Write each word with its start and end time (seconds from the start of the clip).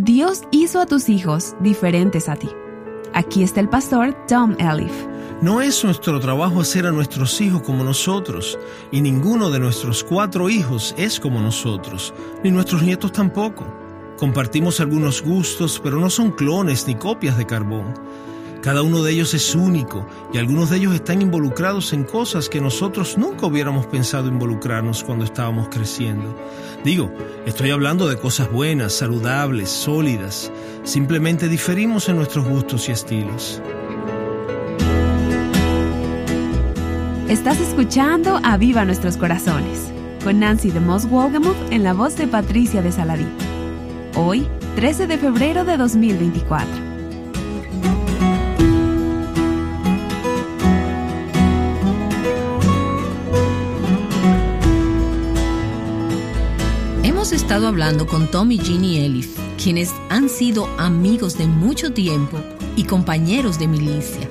Dios 0.00 0.42
hizo 0.52 0.80
a 0.80 0.86
tus 0.86 1.08
hijos 1.08 1.56
diferentes 1.58 2.28
a 2.28 2.36
ti. 2.36 2.48
Aquí 3.14 3.42
está 3.42 3.58
el 3.58 3.68
pastor 3.68 4.14
Tom 4.28 4.54
Elif. 4.60 4.92
No 5.42 5.60
es 5.60 5.82
nuestro 5.82 6.20
trabajo 6.20 6.60
hacer 6.60 6.86
a 6.86 6.92
nuestros 6.92 7.40
hijos 7.40 7.62
como 7.62 7.82
nosotros, 7.82 8.60
y 8.92 9.00
ninguno 9.00 9.50
de 9.50 9.58
nuestros 9.58 10.04
cuatro 10.04 10.50
hijos 10.50 10.94
es 10.96 11.18
como 11.18 11.40
nosotros, 11.40 12.14
ni 12.44 12.52
nuestros 12.52 12.84
nietos 12.84 13.10
tampoco. 13.10 13.66
Compartimos 14.16 14.78
algunos 14.78 15.20
gustos, 15.20 15.80
pero 15.82 15.98
no 15.98 16.10
son 16.10 16.30
clones 16.30 16.86
ni 16.86 16.94
copias 16.94 17.36
de 17.36 17.46
carbón. 17.46 17.92
Cada 18.62 18.82
uno 18.82 19.02
de 19.02 19.12
ellos 19.12 19.34
es 19.34 19.54
único 19.54 20.04
y 20.32 20.38
algunos 20.38 20.70
de 20.70 20.78
ellos 20.78 20.94
están 20.94 21.22
involucrados 21.22 21.92
en 21.92 22.02
cosas 22.02 22.48
que 22.48 22.60
nosotros 22.60 23.16
nunca 23.16 23.46
hubiéramos 23.46 23.86
pensado 23.86 24.26
involucrarnos 24.28 25.04
cuando 25.04 25.24
estábamos 25.24 25.68
creciendo. 25.68 26.36
Digo, 26.84 27.12
estoy 27.46 27.70
hablando 27.70 28.08
de 28.08 28.16
cosas 28.16 28.50
buenas, 28.50 28.94
saludables, 28.94 29.68
sólidas. 29.68 30.50
Simplemente 30.82 31.48
diferimos 31.48 32.08
en 32.08 32.16
nuestros 32.16 32.48
gustos 32.48 32.88
y 32.88 32.92
estilos. 32.92 33.62
Estás 37.28 37.60
escuchando 37.60 38.40
a 38.42 38.56
Viva 38.56 38.84
Nuestros 38.84 39.16
Corazones 39.16 39.92
con 40.24 40.40
Nancy 40.40 40.70
de 40.70 40.80
Moss 40.80 41.08
Wolgamuth 41.08 41.56
en 41.70 41.84
la 41.84 41.92
voz 41.92 42.16
de 42.16 42.26
Patricia 42.26 42.82
de 42.82 42.90
Saladí. 42.90 43.26
Hoy, 44.16 44.48
13 44.74 45.06
de 45.06 45.18
febrero 45.18 45.64
de 45.64 45.76
2024. 45.76 46.87
Estado 57.38 57.68
hablando 57.68 58.08
con 58.08 58.28
Tom 58.28 58.50
y 58.50 58.58
Ginny 58.58 58.98
Elif, 58.98 59.38
quienes 59.62 59.94
han 60.08 60.28
sido 60.28 60.66
amigos 60.76 61.38
de 61.38 61.46
mucho 61.46 61.92
tiempo 61.92 62.36
y 62.74 62.82
compañeros 62.82 63.60
de 63.60 63.68
milicia, 63.68 64.28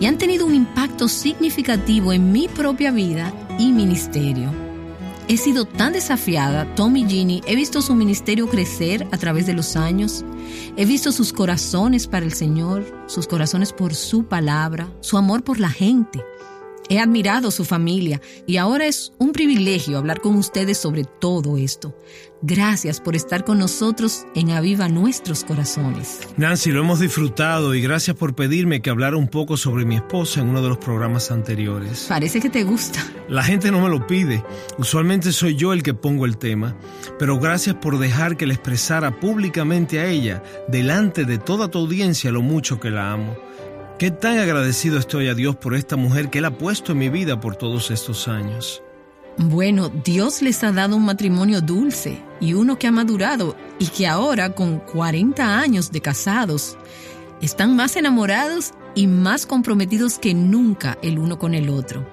y 0.00 0.06
han 0.06 0.18
tenido 0.18 0.46
un 0.46 0.56
impacto 0.56 1.06
significativo 1.06 2.12
en 2.12 2.32
mi 2.32 2.48
propia 2.48 2.90
vida 2.90 3.32
y 3.56 3.70
ministerio. 3.70 4.52
He 5.28 5.36
sido 5.36 5.64
tan 5.64 5.92
desafiada, 5.92 6.74
Tom 6.74 6.96
y 6.96 7.08
Ginny, 7.08 7.40
he 7.46 7.54
visto 7.54 7.82
su 7.82 7.94
ministerio 7.94 8.48
crecer 8.48 9.06
a 9.12 9.16
través 9.16 9.46
de 9.46 9.54
los 9.54 9.76
años, 9.76 10.24
he 10.76 10.84
visto 10.84 11.12
sus 11.12 11.32
corazones 11.32 12.08
para 12.08 12.26
el 12.26 12.32
Señor, 12.32 12.84
sus 13.06 13.28
corazones 13.28 13.72
por 13.72 13.94
su 13.94 14.24
palabra, 14.24 14.88
su 15.02 15.16
amor 15.16 15.44
por 15.44 15.60
la 15.60 15.70
gente. 15.70 16.20
He 16.90 16.98
admirado 16.98 17.52
su 17.52 17.64
familia 17.64 18.20
y 18.48 18.56
ahora 18.56 18.84
es 18.84 19.12
un 19.16 19.30
privilegio 19.30 19.96
hablar 19.96 20.20
con 20.20 20.34
ustedes 20.34 20.76
sobre 20.76 21.04
todo 21.04 21.56
esto. 21.56 21.96
Gracias 22.42 23.00
por 23.00 23.14
estar 23.14 23.44
con 23.44 23.60
nosotros 23.60 24.26
en 24.34 24.50
Aviva 24.50 24.88
Nuestros 24.88 25.44
Corazones. 25.44 26.18
Nancy, 26.36 26.72
lo 26.72 26.80
hemos 26.80 26.98
disfrutado 26.98 27.76
y 27.76 27.80
gracias 27.80 28.16
por 28.16 28.34
pedirme 28.34 28.82
que 28.82 28.90
hablara 28.90 29.16
un 29.16 29.28
poco 29.28 29.56
sobre 29.56 29.84
mi 29.84 29.94
esposa 29.94 30.40
en 30.40 30.48
uno 30.48 30.62
de 30.62 30.68
los 30.68 30.78
programas 30.78 31.30
anteriores. 31.30 32.06
Parece 32.08 32.40
que 32.40 32.50
te 32.50 32.64
gusta. 32.64 33.06
La 33.28 33.44
gente 33.44 33.70
no 33.70 33.80
me 33.80 33.88
lo 33.88 34.08
pide. 34.08 34.42
Usualmente 34.76 35.30
soy 35.30 35.54
yo 35.54 35.72
el 35.72 35.84
que 35.84 35.94
pongo 35.94 36.26
el 36.26 36.38
tema, 36.38 36.76
pero 37.20 37.38
gracias 37.38 37.76
por 37.76 38.00
dejar 38.00 38.36
que 38.36 38.46
le 38.46 38.54
expresara 38.54 39.20
públicamente 39.20 40.00
a 40.00 40.06
ella, 40.06 40.42
delante 40.66 41.24
de 41.24 41.38
toda 41.38 41.70
tu 41.70 41.78
audiencia, 41.78 42.32
lo 42.32 42.42
mucho 42.42 42.80
que 42.80 42.90
la 42.90 43.12
amo. 43.12 43.36
Qué 44.00 44.10
tan 44.10 44.38
agradecido 44.38 44.98
estoy 44.98 45.28
a 45.28 45.34
Dios 45.34 45.56
por 45.56 45.74
esta 45.74 45.94
mujer 45.96 46.30
que 46.30 46.38
Él 46.38 46.46
ha 46.46 46.56
puesto 46.56 46.92
en 46.92 46.98
mi 46.98 47.10
vida 47.10 47.38
por 47.38 47.56
todos 47.56 47.90
estos 47.90 48.28
años. 48.28 48.82
Bueno, 49.36 49.90
Dios 49.90 50.40
les 50.40 50.64
ha 50.64 50.72
dado 50.72 50.96
un 50.96 51.04
matrimonio 51.04 51.60
dulce 51.60 52.18
y 52.40 52.54
uno 52.54 52.78
que 52.78 52.86
ha 52.86 52.92
madurado 52.92 53.58
y 53.78 53.88
que 53.88 54.06
ahora, 54.06 54.54
con 54.54 54.78
40 54.78 55.58
años 55.58 55.92
de 55.92 56.00
casados, 56.00 56.78
están 57.42 57.76
más 57.76 57.94
enamorados 57.94 58.70
y 58.94 59.06
más 59.06 59.44
comprometidos 59.44 60.18
que 60.18 60.32
nunca 60.32 60.96
el 61.02 61.18
uno 61.18 61.38
con 61.38 61.52
el 61.52 61.68
otro. 61.68 62.08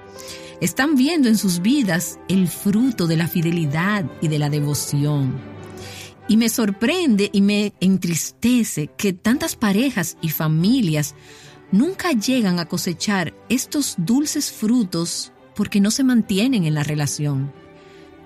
Están 0.60 0.94
viendo 0.94 1.30
en 1.30 1.38
sus 1.38 1.62
vidas 1.62 2.18
el 2.28 2.48
fruto 2.48 3.06
de 3.06 3.16
la 3.16 3.28
fidelidad 3.28 4.04
y 4.20 4.28
de 4.28 4.38
la 4.38 4.50
devoción. 4.50 5.40
Y 6.28 6.36
me 6.36 6.50
sorprende 6.50 7.30
y 7.32 7.40
me 7.40 7.72
entristece 7.80 8.90
que 8.98 9.14
tantas 9.14 9.56
parejas 9.56 10.18
y 10.20 10.28
familias 10.28 11.14
nunca 11.72 12.12
llegan 12.12 12.58
a 12.58 12.66
cosechar 12.66 13.34
estos 13.48 13.94
dulces 13.98 14.50
frutos 14.52 15.32
porque 15.54 15.80
no 15.80 15.90
se 15.90 16.04
mantienen 16.04 16.64
en 16.64 16.74
la 16.74 16.84
relación. 16.84 17.52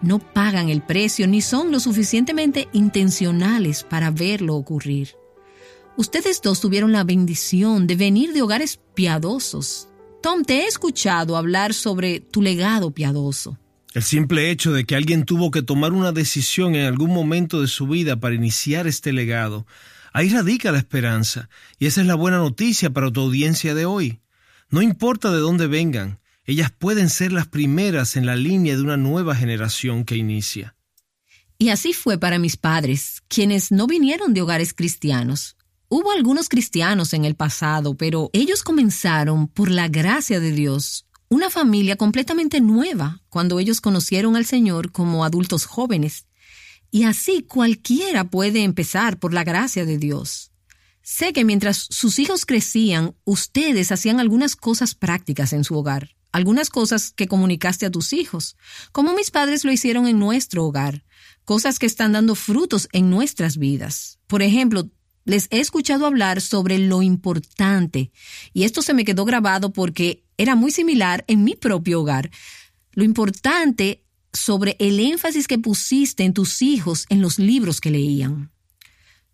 No 0.03 0.19
pagan 0.19 0.69
el 0.69 0.83
precio 0.83 1.27
ni 1.29 1.41
son 1.41 1.71
lo 1.71 1.81
suficientemente 1.81 2.69
intencionales 2.73 3.85
para 3.85 4.11
verlo 4.11 4.57
ocurrir. 4.57 5.11
Ustedes 5.97 6.43
dos 6.43 6.61
tuvieron 6.61 6.93
la 6.93 7.05
bendición 7.05 7.87
de 7.87 7.97
venir 7.97 8.33
de 8.33 8.43
hogares 8.43 8.81
piadosos. 8.95 9.89
Tom, 10.23 10.45
te 10.45 10.61
he 10.61 10.67
escuchado 10.67 11.37
hablar 11.37 11.75
sobre 11.75 12.21
tu 12.21 12.43
legado 12.43 12.91
piadoso. 12.91 13.59
El 13.95 14.03
simple 14.03 14.51
hecho 14.51 14.73
de 14.73 14.85
que 14.85 14.97
alguien 14.97 15.25
tuvo 15.25 15.51
que 15.51 15.63
tomar 15.63 15.93
una 15.93 16.13
decisión 16.13 16.75
en 16.75 16.87
algún 16.87 17.13
momento 17.13 17.61
de 17.61 17.67
su 17.67 17.87
vida 17.87 18.19
para 18.19 18.35
iniciar 18.35 18.87
este 18.87 19.13
legado 19.13 19.67
Ahí 20.13 20.29
radica 20.29 20.73
la 20.73 20.79
esperanza, 20.79 21.49
y 21.79 21.87
esa 21.87 22.03
es 22.03 22.07
la 22.07 22.15
buena 22.15 22.39
noticia 22.39 22.91
para 22.91 23.11
tu 23.11 23.21
audiencia 23.21 23.75
de 23.75 23.87
hoy. 23.87 24.21
No 24.71 24.83
importa 24.83 25.31
de 25.31 25.39
dónde 25.39 25.67
vengan, 25.67 26.21
ellas 26.45 26.71
pueden 26.71 27.09
ser 27.09 27.33
las 27.33 27.47
primeras 27.47 28.17
en 28.17 28.27
la 28.27 28.37
línea 28.37 28.77
de 28.77 28.83
una 28.83 28.97
nueva 28.97 29.35
generación 29.35 30.05
que 30.05 30.17
inicia. 30.17 30.75
Y 31.59 31.69
así 31.69 31.93
fue 31.93 32.19
para 32.19 32.39
mis 32.39 32.57
padres, 32.57 33.23
quienes 33.29 33.71
no 33.71 33.87
vinieron 33.87 34.35
de 34.35 34.43
hogares 34.43 34.75
cristianos. 34.75 35.57
Hubo 35.89 36.11
algunos 36.11 36.49
cristianos 36.49 37.13
en 37.13 37.25
el 37.25 37.37
pasado, 37.37 37.95
pero 37.97 38.31
ellos 38.33 38.63
comenzaron, 38.63 39.47
por 39.47 39.71
la 39.71 39.89
gracia 39.89 40.41
de 40.41 40.51
Dios, 40.51 41.07
una 41.29 41.51
familia 41.51 41.97
completamente 41.97 42.61
nueva 42.61 43.23
cuando 43.29 43.61
ellos 43.61 43.81
conocieron 43.81 44.37
al 44.37 44.45
Señor 44.45 44.91
como 44.91 45.25
adultos 45.25 45.67
jóvenes. 45.67 46.27
Y 46.95 47.05
así 47.05 47.43
cualquiera 47.43 48.25
puede 48.25 48.63
empezar 48.63 49.19
por 49.19 49.33
la 49.33 49.45
gracia 49.45 49.87
de 49.87 49.97
Dios. 49.97 50.53
Sé 51.01 51.33
que 51.33 51.43
mientras 51.43 51.87
sus 51.89 52.19
hijos 52.19 52.45
crecían, 52.45 53.17
ustedes 53.25 53.91
hacían 53.91 54.21
algunas 54.21 54.57
cosas 54.57 54.95
prácticas 54.95 55.55
en 55.55 55.65
su 55.65 55.75
hogar, 55.75 56.11
algunas 56.33 56.69
cosas 56.69 57.11
que 57.11 57.27
comunicaste 57.27 57.87
a 57.87 57.91
tus 57.91 58.13
hijos, 58.13 58.59
como 58.93 59.15
mis 59.15 59.31
padres 59.31 59.65
lo 59.65 59.73
hicieron 59.73 60.07
en 60.07 60.19
nuestro 60.19 60.67
hogar, 60.67 61.03
cosas 61.47 61.79
que 61.79 61.87
están 61.87 62.13
dando 62.13 62.35
frutos 62.35 62.89
en 62.93 63.09
nuestras 63.09 63.57
vidas. 63.57 64.19
Por 64.27 64.43
ejemplo, 64.43 64.91
les 65.25 65.49
he 65.51 65.61
escuchado 65.61 66.05
hablar 66.05 66.43
sobre 66.43 66.79
lo 66.79 67.01
importante, 67.01 68.13
y 68.53 68.65
esto 68.65 68.83
se 68.83 68.93
me 68.93 69.07
quedó 69.07 69.25
grabado 69.25 69.73
porque 69.73 70.27
era 70.37 70.57
muy 70.57 70.71
similar 70.71 71.25
en 71.27 71.43
mi 71.43 71.55
propio 71.55 72.03
hogar. 72.03 72.31
Lo 72.93 73.03
importante 73.03 74.02
sobre 74.33 74.77
el 74.79 74.99
énfasis 75.01 75.47
que 75.47 75.59
pusiste 75.59 76.25
en 76.25 76.33
tus 76.33 76.63
hijos 76.63 77.07
en 77.09 77.21
los 77.21 77.39
libros 77.39 77.81
que 77.81 77.91
leían. 77.91 78.51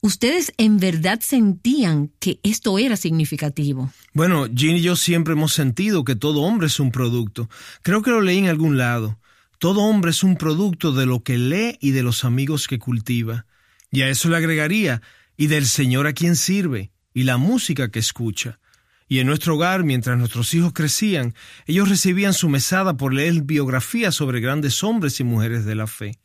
¿Ustedes 0.00 0.52
en 0.58 0.78
verdad 0.78 1.20
sentían 1.20 2.12
que 2.20 2.38
esto 2.44 2.78
era 2.78 2.96
significativo? 2.96 3.92
Bueno, 4.12 4.46
Jean 4.46 4.76
y 4.76 4.80
yo 4.80 4.94
siempre 4.94 5.32
hemos 5.32 5.52
sentido 5.52 6.04
que 6.04 6.14
todo 6.14 6.42
hombre 6.42 6.68
es 6.68 6.78
un 6.78 6.92
producto. 6.92 7.48
Creo 7.82 8.02
que 8.02 8.10
lo 8.10 8.20
leí 8.20 8.38
en 8.38 8.46
algún 8.46 8.78
lado. 8.78 9.18
Todo 9.58 9.80
hombre 9.80 10.12
es 10.12 10.22
un 10.22 10.36
producto 10.36 10.92
de 10.92 11.04
lo 11.04 11.24
que 11.24 11.36
lee 11.36 11.76
y 11.80 11.90
de 11.90 12.04
los 12.04 12.24
amigos 12.24 12.68
que 12.68 12.78
cultiva. 12.78 13.46
Y 13.90 14.02
a 14.02 14.08
eso 14.08 14.28
le 14.28 14.36
agregaría, 14.36 15.02
y 15.36 15.48
del 15.48 15.66
Señor 15.66 16.06
a 16.06 16.12
quien 16.12 16.36
sirve, 16.36 16.92
y 17.12 17.24
la 17.24 17.38
música 17.38 17.90
que 17.90 17.98
escucha. 17.98 18.60
Y 19.08 19.20
en 19.20 19.26
nuestro 19.26 19.54
hogar, 19.54 19.84
mientras 19.84 20.18
nuestros 20.18 20.52
hijos 20.54 20.72
crecían, 20.74 21.34
ellos 21.66 21.88
recibían 21.88 22.34
su 22.34 22.48
mesada 22.48 22.96
por 22.96 23.14
leer 23.14 23.42
biografías 23.42 24.14
sobre 24.14 24.40
grandes 24.40 24.84
hombres 24.84 25.18
y 25.20 25.24
mujeres 25.24 25.64
de 25.64 25.74
la 25.74 25.86
fe. 25.86 26.18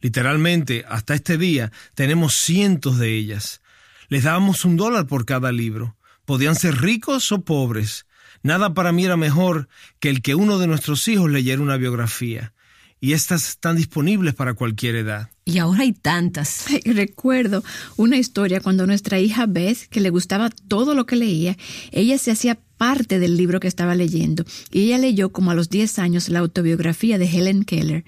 Literalmente, 0.00 0.84
hasta 0.88 1.14
este 1.14 1.36
día, 1.36 1.70
tenemos 1.94 2.34
cientos 2.34 2.98
de 2.98 3.16
ellas. 3.16 3.60
Les 4.08 4.24
dábamos 4.24 4.64
un 4.64 4.76
dólar 4.76 5.06
por 5.06 5.26
cada 5.26 5.52
libro. 5.52 5.96
Podían 6.24 6.56
ser 6.56 6.80
ricos 6.80 7.30
o 7.32 7.42
pobres. 7.42 8.06
Nada 8.42 8.74
para 8.74 8.92
mí 8.92 9.04
era 9.04 9.16
mejor 9.16 9.68
que 10.00 10.08
el 10.08 10.22
que 10.22 10.34
uno 10.34 10.58
de 10.58 10.66
nuestros 10.66 11.06
hijos 11.08 11.30
leyera 11.30 11.62
una 11.62 11.76
biografía 11.76 12.54
y 13.02 13.14
estas 13.14 13.48
están 13.48 13.76
disponibles 13.76 14.32
para 14.32 14.54
cualquier 14.54 14.94
edad. 14.94 15.31
Y 15.44 15.58
ahora 15.58 15.82
hay 15.82 15.92
tantas. 15.92 16.66
Recuerdo 16.84 17.64
una 17.96 18.16
historia 18.16 18.60
cuando 18.60 18.86
nuestra 18.86 19.18
hija 19.18 19.46
Beth, 19.46 19.88
que 19.88 20.00
le 20.00 20.10
gustaba 20.10 20.50
todo 20.50 20.94
lo 20.94 21.04
que 21.04 21.16
leía, 21.16 21.56
ella 21.90 22.16
se 22.18 22.30
hacía 22.30 22.58
parte 22.82 23.20
del 23.20 23.36
libro 23.36 23.60
que 23.60 23.68
estaba 23.68 23.94
leyendo 23.94 24.44
y 24.72 24.80
ella 24.80 24.98
leyó 24.98 25.30
como 25.30 25.52
a 25.52 25.54
los 25.54 25.70
10 25.70 26.00
años 26.00 26.28
la 26.28 26.40
autobiografía 26.40 27.16
de 27.16 27.26
Helen 27.26 27.64
Keller. 27.64 28.04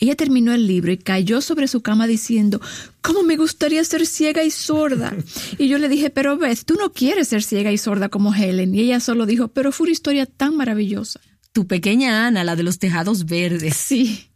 Ella 0.00 0.16
terminó 0.16 0.52
el 0.52 0.66
libro 0.66 0.90
y 0.90 0.98
cayó 0.98 1.40
sobre 1.40 1.68
su 1.68 1.80
cama 1.80 2.08
diciendo, 2.08 2.60
¿cómo 3.02 3.22
me 3.22 3.36
gustaría 3.36 3.84
ser 3.84 4.04
ciega 4.04 4.42
y 4.42 4.50
sorda? 4.50 5.14
Y 5.58 5.68
yo 5.68 5.78
le 5.78 5.88
dije, 5.88 6.10
pero 6.10 6.36
Beth, 6.36 6.64
tú 6.64 6.74
no 6.74 6.92
quieres 6.92 7.28
ser 7.28 7.42
ciega 7.42 7.70
y 7.70 7.78
sorda 7.78 8.08
como 8.08 8.34
Helen. 8.34 8.74
Y 8.74 8.80
ella 8.80 8.98
solo 8.98 9.26
dijo, 9.26 9.48
pero 9.48 9.70
fue 9.70 9.84
una 9.84 9.92
historia 9.92 10.26
tan 10.26 10.56
maravillosa. 10.56 11.20
Tu 11.52 11.66
pequeña 11.66 12.26
Ana, 12.26 12.42
la 12.42 12.56
de 12.56 12.64
los 12.64 12.78
tejados 12.78 13.26
verdes. 13.26 13.76
Sí. 13.76 14.28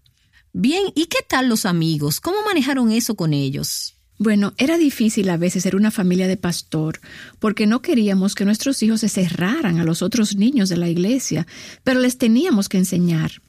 Bien, 0.52 0.84
¿y 0.94 1.06
qué 1.06 1.18
tal 1.26 1.48
los 1.48 1.64
amigos? 1.64 2.20
¿Cómo 2.20 2.42
manejaron 2.42 2.90
eso 2.90 3.14
con 3.14 3.32
ellos? 3.32 3.94
Bueno, 4.18 4.52
era 4.58 4.76
difícil 4.76 5.30
a 5.30 5.36
veces 5.36 5.62
ser 5.62 5.76
una 5.76 5.90
familia 5.90 6.28
de 6.28 6.36
pastor, 6.36 7.00
porque 7.38 7.66
no 7.66 7.80
queríamos 7.82 8.34
que 8.34 8.44
nuestros 8.44 8.82
hijos 8.82 9.00
se 9.00 9.08
cerraran 9.08 9.78
a 9.78 9.84
los 9.84 10.02
otros 10.02 10.36
niños 10.36 10.68
de 10.68 10.76
la 10.76 10.88
iglesia, 10.88 11.46
pero 11.84 12.00
les 12.00 12.18
teníamos 12.18 12.68
que 12.68 12.78
enseñar. 12.78 13.40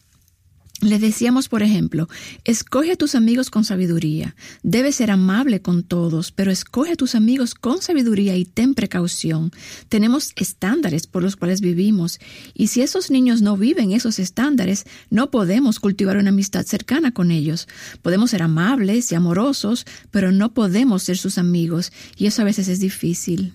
Le 0.81 0.97
decíamos, 0.97 1.47
por 1.47 1.61
ejemplo, 1.61 2.09
escoge 2.43 2.93
a 2.93 2.95
tus 2.95 3.13
amigos 3.13 3.51
con 3.51 3.63
sabiduría. 3.63 4.35
Debes 4.63 4.95
ser 4.95 5.11
amable 5.11 5.61
con 5.61 5.83
todos, 5.83 6.31
pero 6.31 6.49
escoge 6.49 6.93
a 6.93 6.95
tus 6.95 7.13
amigos 7.13 7.53
con 7.53 7.83
sabiduría 7.83 8.35
y 8.35 8.45
ten 8.45 8.73
precaución. 8.73 9.51
Tenemos 9.89 10.31
estándares 10.35 11.05
por 11.05 11.21
los 11.21 11.35
cuales 11.35 11.61
vivimos, 11.61 12.19
y 12.55 12.67
si 12.67 12.81
esos 12.81 13.11
niños 13.11 13.43
no 13.43 13.57
viven 13.57 13.91
esos 13.91 14.17
estándares, 14.17 14.85
no 15.11 15.29
podemos 15.29 15.79
cultivar 15.79 16.17
una 16.17 16.29
amistad 16.29 16.65
cercana 16.65 17.13
con 17.13 17.29
ellos. 17.29 17.67
Podemos 18.01 18.31
ser 18.31 18.41
amables 18.41 19.11
y 19.11 19.15
amorosos, 19.15 19.85
pero 20.09 20.31
no 20.31 20.55
podemos 20.55 21.03
ser 21.03 21.17
sus 21.19 21.37
amigos, 21.37 21.93
y 22.17 22.25
eso 22.25 22.41
a 22.41 22.45
veces 22.45 22.67
es 22.67 22.79
difícil. 22.79 23.53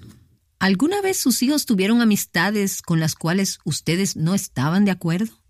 ¿Alguna 0.60 1.02
vez 1.02 1.16
sus 1.16 1.42
hijos 1.42 1.66
tuvieron 1.66 2.00
amistades 2.02 2.82
con 2.82 3.00
las 3.00 3.16
cuales 3.16 3.58
ustedes 3.64 4.14
no 4.14 4.36
estaban 4.36 4.84
de 4.84 4.92
acuerdo? 4.92 5.45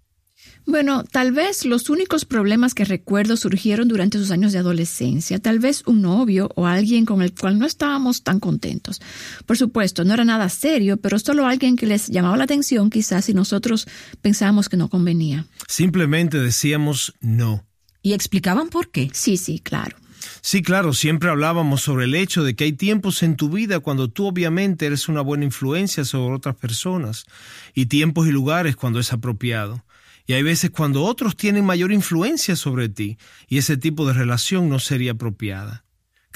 Bueno, 0.66 1.04
tal 1.04 1.30
vez 1.30 1.64
los 1.64 1.88
únicos 1.90 2.24
problemas 2.24 2.74
que 2.74 2.84
recuerdo 2.84 3.36
surgieron 3.36 3.86
durante 3.86 4.18
sus 4.18 4.32
años 4.32 4.52
de 4.52 4.58
adolescencia, 4.58 5.38
tal 5.38 5.60
vez 5.60 5.84
un 5.86 6.02
novio 6.02 6.50
o 6.56 6.66
alguien 6.66 7.06
con 7.06 7.22
el 7.22 7.32
cual 7.32 7.56
no 7.56 7.66
estábamos 7.66 8.24
tan 8.24 8.40
contentos. 8.40 9.00
Por 9.46 9.56
supuesto, 9.56 10.04
no 10.04 10.12
era 10.12 10.24
nada 10.24 10.48
serio, 10.48 10.96
pero 10.96 11.20
solo 11.20 11.46
alguien 11.46 11.76
que 11.76 11.86
les 11.86 12.08
llamaba 12.08 12.36
la 12.36 12.44
atención 12.44 12.90
quizás 12.90 13.26
si 13.26 13.32
nosotros 13.32 13.86
pensábamos 14.22 14.68
que 14.68 14.76
no 14.76 14.88
convenía. 14.90 15.46
Simplemente 15.68 16.40
decíamos 16.40 17.14
no. 17.20 17.64
¿Y 18.02 18.12
explicaban 18.14 18.68
por 18.68 18.90
qué? 18.90 19.08
Sí, 19.12 19.36
sí, 19.36 19.60
claro. 19.60 19.96
Sí, 20.40 20.62
claro, 20.62 20.92
siempre 20.92 21.30
hablábamos 21.30 21.82
sobre 21.82 22.06
el 22.06 22.14
hecho 22.16 22.42
de 22.42 22.56
que 22.56 22.64
hay 22.64 22.72
tiempos 22.72 23.22
en 23.22 23.36
tu 23.36 23.50
vida 23.50 23.78
cuando 23.78 24.08
tú 24.08 24.26
obviamente 24.26 24.86
eres 24.86 25.08
una 25.08 25.20
buena 25.20 25.44
influencia 25.44 26.04
sobre 26.04 26.34
otras 26.34 26.56
personas 26.56 27.24
y 27.72 27.86
tiempos 27.86 28.26
y 28.26 28.32
lugares 28.32 28.74
cuando 28.74 28.98
es 28.98 29.12
apropiado. 29.12 29.84
Y 30.26 30.34
hay 30.34 30.42
veces 30.42 30.70
cuando 30.70 31.04
otros 31.04 31.36
tienen 31.36 31.64
mayor 31.64 31.92
influencia 31.92 32.56
sobre 32.56 32.88
ti 32.88 33.16
y 33.48 33.58
ese 33.58 33.76
tipo 33.76 34.06
de 34.06 34.12
relación 34.12 34.68
no 34.68 34.78
sería 34.78 35.12
apropiada. 35.12 35.86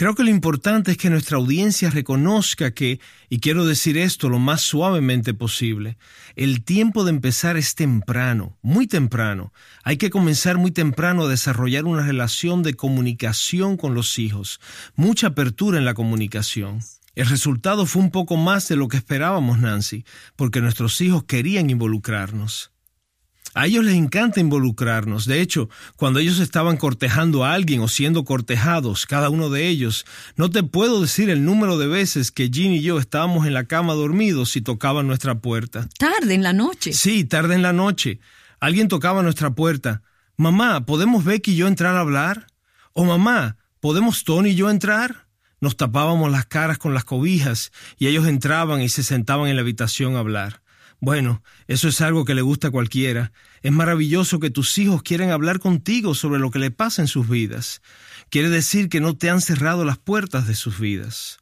Creo 0.01 0.15
que 0.15 0.25
lo 0.25 0.31
importante 0.31 0.93
es 0.93 0.97
que 0.97 1.11
nuestra 1.11 1.37
audiencia 1.37 1.91
reconozca 1.91 2.71
que, 2.71 3.01
y 3.29 3.39
quiero 3.41 3.67
decir 3.67 3.99
esto 3.99 4.31
lo 4.31 4.39
más 4.39 4.63
suavemente 4.63 5.35
posible, 5.35 5.99
el 6.37 6.65
tiempo 6.65 7.05
de 7.05 7.11
empezar 7.11 7.59
es 7.59 7.75
temprano, 7.75 8.57
muy 8.63 8.87
temprano. 8.87 9.53
Hay 9.85 9.99
que 9.99 10.09
comenzar 10.09 10.57
muy 10.57 10.71
temprano 10.71 11.25
a 11.25 11.29
desarrollar 11.29 11.85
una 11.85 12.07
relación 12.07 12.63
de 12.63 12.73
comunicación 12.73 13.77
con 13.77 13.95
los 13.95 14.19
hijos, 14.19 14.59
mucha 14.95 15.27
apertura 15.27 15.77
en 15.77 15.85
la 15.85 15.93
comunicación. 15.93 16.81
El 17.15 17.27
resultado 17.27 17.85
fue 17.85 18.01
un 18.01 18.11
poco 18.11 18.39
más 18.39 18.69
de 18.69 18.77
lo 18.77 18.89
que 18.89 18.97
esperábamos, 18.97 19.59
Nancy, 19.59 20.07
porque 20.35 20.63
nuestros 20.63 20.99
hijos 21.03 21.25
querían 21.25 21.69
involucrarnos. 21.69 22.73
A 23.55 23.67
ellos 23.67 23.85
les 23.85 23.95
encanta 23.95 24.41
involucrarnos. 24.41 25.27
De 25.27 25.41
hecho, 25.41 25.69
cuando 25.97 26.21
ellos 26.21 26.39
estaban 26.39 26.77
cortejando 26.77 27.45
a 27.45 27.55
alguien 27.55 27.81
o 27.81 27.89
siendo 27.89 28.25
cortejados, 28.25 29.07
cada 29.07 29.29
uno 29.29 29.51
de 29.51 29.67
ellos, 29.67 30.07
no 30.37 30.51
te 30.51 30.63
puedo 30.63 31.01
decir 31.01 31.31
el 31.31 31.45
número 31.45 31.77
de 31.77 31.89
veces 31.89 32.31
que 32.31 32.51
Jean 32.51 32.73
y 32.73 32.83
yo 32.83 32.99
estábamos 32.99 33.47
en 33.47 33.55
la 33.55 33.65
cama 33.65 33.95
dormidos 33.95 34.55
y 34.57 34.61
tocaban 34.61 35.07
nuestra 35.09 35.41
puerta. 35.41 35.89
Tarde 35.99 36.35
en 36.35 36.43
la 36.43 36.53
noche. 36.53 36.93
Sí, 36.93 37.25
tarde 37.25 37.55
en 37.55 37.63
la 37.63 37.73
noche. 37.73 38.21
Alguien 38.61 38.89
tocaba 38.89 39.23
nuestra 39.23 39.51
puerta. 39.51 40.03
Mamá, 40.37 40.87
¿podemos 40.87 41.25
Becky 41.25 41.53
y 41.53 41.57
yo 41.57 41.67
entrar 41.67 41.97
a 41.97 42.01
hablar? 42.01 42.47
O 42.93 43.05
mamá, 43.05 43.57
¿podemos 43.81 44.25
Tony 44.25 44.51
y 44.51 44.55
yo 44.55 44.71
entrar? 44.71 45.27
Nos 45.61 45.77
tapábamos 45.77 46.31
las 46.31 46.47
caras 46.47 46.79
con 46.79 46.95
las 46.95 47.05
cobijas 47.05 47.73
y 47.99 48.07
ellos 48.07 48.27
entraban 48.27 48.81
y 48.81 48.89
se 48.89 49.03
sentaban 49.03 49.49
en 49.49 49.57
la 49.57 49.63
habitación 49.63 50.17
a 50.17 50.21
hablar. 50.21 50.63
Bueno, 51.01 51.43
eso 51.67 51.89
es 51.89 52.03
algo 52.03 52.27
que 52.27 52.35
le 52.35 52.43
gusta 52.43 52.69
a 52.69 52.71
cualquiera. 52.71 53.33
Es 53.63 53.73
maravilloso 53.73 54.39
que 54.39 54.51
tus 54.51 54.77
hijos 54.79 55.03
quieran 55.03 55.31
hablar 55.31 55.59
contigo 55.59 56.15
sobre 56.15 56.39
lo 56.39 56.51
que 56.51 56.59
le 56.59 56.71
pasa 56.71 57.01
en 57.01 57.09
sus 57.09 57.29
vidas. 57.29 57.81
Quiere 58.29 58.51
decir 58.51 58.91
que 58.91 59.01
no 59.01 59.17
te 59.17 59.31
han 59.31 59.41
cerrado 59.41 59.85
las 59.87 59.97
puertas 59.97 60.47
de 60.47 60.55
sus 60.55 60.79
vidas. 60.79 61.39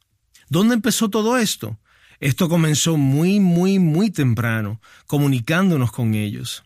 ¿Dónde 0.47 0.75
empezó 0.75 1.09
todo 1.09 1.37
esto? 1.37 1.77
Esto 2.21 2.47
comenzó 2.47 2.97
muy, 2.97 3.39
muy, 3.39 3.79
muy 3.79 4.11
temprano, 4.11 4.81
comunicándonos 5.05 5.91
con 5.91 6.15
ellos. 6.15 6.63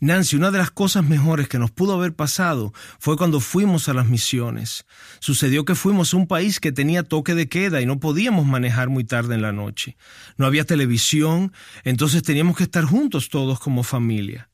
Nancy, 0.00 0.36
una 0.36 0.52
de 0.52 0.58
las 0.58 0.70
cosas 0.70 1.04
mejores 1.04 1.48
que 1.48 1.58
nos 1.58 1.72
pudo 1.72 1.94
haber 1.94 2.14
pasado 2.14 2.72
fue 3.00 3.16
cuando 3.16 3.40
fuimos 3.40 3.88
a 3.88 3.94
las 3.94 4.06
misiones. 4.06 4.86
Sucedió 5.18 5.64
que 5.64 5.74
fuimos 5.74 6.14
a 6.14 6.16
un 6.18 6.28
país 6.28 6.60
que 6.60 6.70
tenía 6.70 7.02
toque 7.02 7.34
de 7.34 7.48
queda 7.48 7.80
y 7.80 7.86
no 7.86 7.98
podíamos 7.98 8.46
manejar 8.46 8.90
muy 8.90 9.02
tarde 9.02 9.34
en 9.34 9.42
la 9.42 9.52
noche. 9.52 9.96
No 10.36 10.46
había 10.46 10.64
televisión, 10.64 11.52
entonces 11.82 12.22
teníamos 12.22 12.56
que 12.56 12.62
estar 12.62 12.84
juntos 12.84 13.28
todos 13.28 13.58
como 13.58 13.82
familia. 13.82 14.50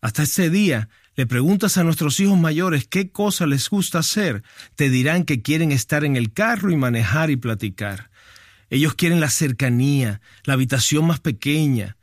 Hasta 0.00 0.22
ese 0.22 0.48
día, 0.48 0.88
le 1.16 1.26
preguntas 1.26 1.76
a 1.76 1.84
nuestros 1.84 2.18
hijos 2.20 2.38
mayores 2.38 2.86
qué 2.88 3.10
cosa 3.10 3.46
les 3.46 3.68
gusta 3.68 3.98
hacer, 3.98 4.42
te 4.74 4.88
dirán 4.88 5.24
que 5.24 5.42
quieren 5.42 5.70
estar 5.70 6.04
en 6.04 6.16
el 6.16 6.32
carro 6.32 6.70
y 6.70 6.76
manejar 6.76 7.30
y 7.30 7.36
platicar. 7.36 8.10
Ellos 8.70 8.94
quieren 8.94 9.20
la 9.20 9.28
cercanía, 9.28 10.22
la 10.44 10.54
habitación 10.54 11.06
más 11.06 11.20
pequeña, 11.20 11.97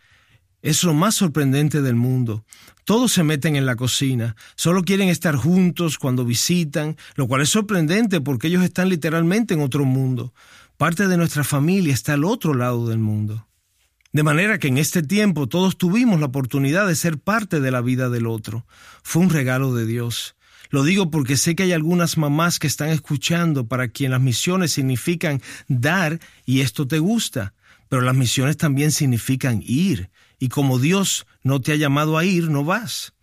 es 0.66 0.84
lo 0.84 0.96
más 0.96 1.14
sorprendente 1.14 1.84
del 1.84 1.96
mundo. 1.96 2.44
Todos 2.86 3.12
se 3.12 3.24
meten 3.24 3.56
en 3.56 3.68
la 3.68 3.76
cocina, 3.76 4.36
solo 4.56 4.82
quieren 4.82 5.10
estar 5.10 5.36
juntos 5.36 6.00
cuando 6.00 6.26
visitan, 6.26 6.98
lo 7.14 7.28
cual 7.28 7.44
es 7.44 7.50
sorprendente 7.50 8.20
porque 8.20 8.48
ellos 8.48 8.64
están 8.64 8.90
literalmente 8.90 9.54
en 9.54 9.62
otro 9.62 9.86
mundo. 9.86 10.34
Parte 10.76 11.08
de 11.08 11.18
nuestra 11.18 11.44
familia 11.44 11.94
está 11.94 12.14
al 12.14 12.26
otro 12.26 12.56
lado 12.56 12.88
del 12.88 12.98
mundo. 12.98 13.48
De 14.12 14.24
manera 14.24 14.58
que 14.58 14.68
en 14.68 14.80
este 14.80 15.04
tiempo 15.04 15.48
todos 15.48 15.78
tuvimos 15.78 16.20
la 16.20 16.26
oportunidad 16.28 16.88
de 16.88 16.96
ser 16.96 17.20
parte 17.20 17.60
de 17.60 17.70
la 17.70 17.82
vida 17.82 18.10
del 18.10 18.26
otro. 18.26 18.66
Fue 19.04 19.22
un 19.22 19.30
regalo 19.30 19.76
de 19.76 19.86
Dios. 19.86 20.36
Lo 20.72 20.84
digo 20.84 21.12
porque 21.12 21.38
sé 21.38 21.54
que 21.54 21.64
hay 21.64 21.74
algunas 21.74 22.18
mamás 22.18 22.58
que 22.58 22.66
están 22.66 22.90
escuchando 22.90 23.68
para 23.68 23.90
quien 23.90 24.10
las 24.10 24.22
misiones 24.22 24.72
significan 24.72 25.44
dar 25.68 26.20
y 26.44 26.62
esto 26.62 26.88
te 26.88 26.98
gusta, 26.98 27.54
pero 27.88 28.02
las 28.02 28.16
misiones 28.16 28.58
también 28.58 28.92
significan 28.92 29.62
ir 29.64 30.10
y 30.40 30.50
como 30.50 30.80
Dios 30.80 31.26
no 31.44 31.62
te 31.62 31.72
ha 31.72 31.76
llamado 31.76 32.18
a 32.18 32.26
ir, 32.26 32.50
no 32.50 32.64
vas. 32.64 33.14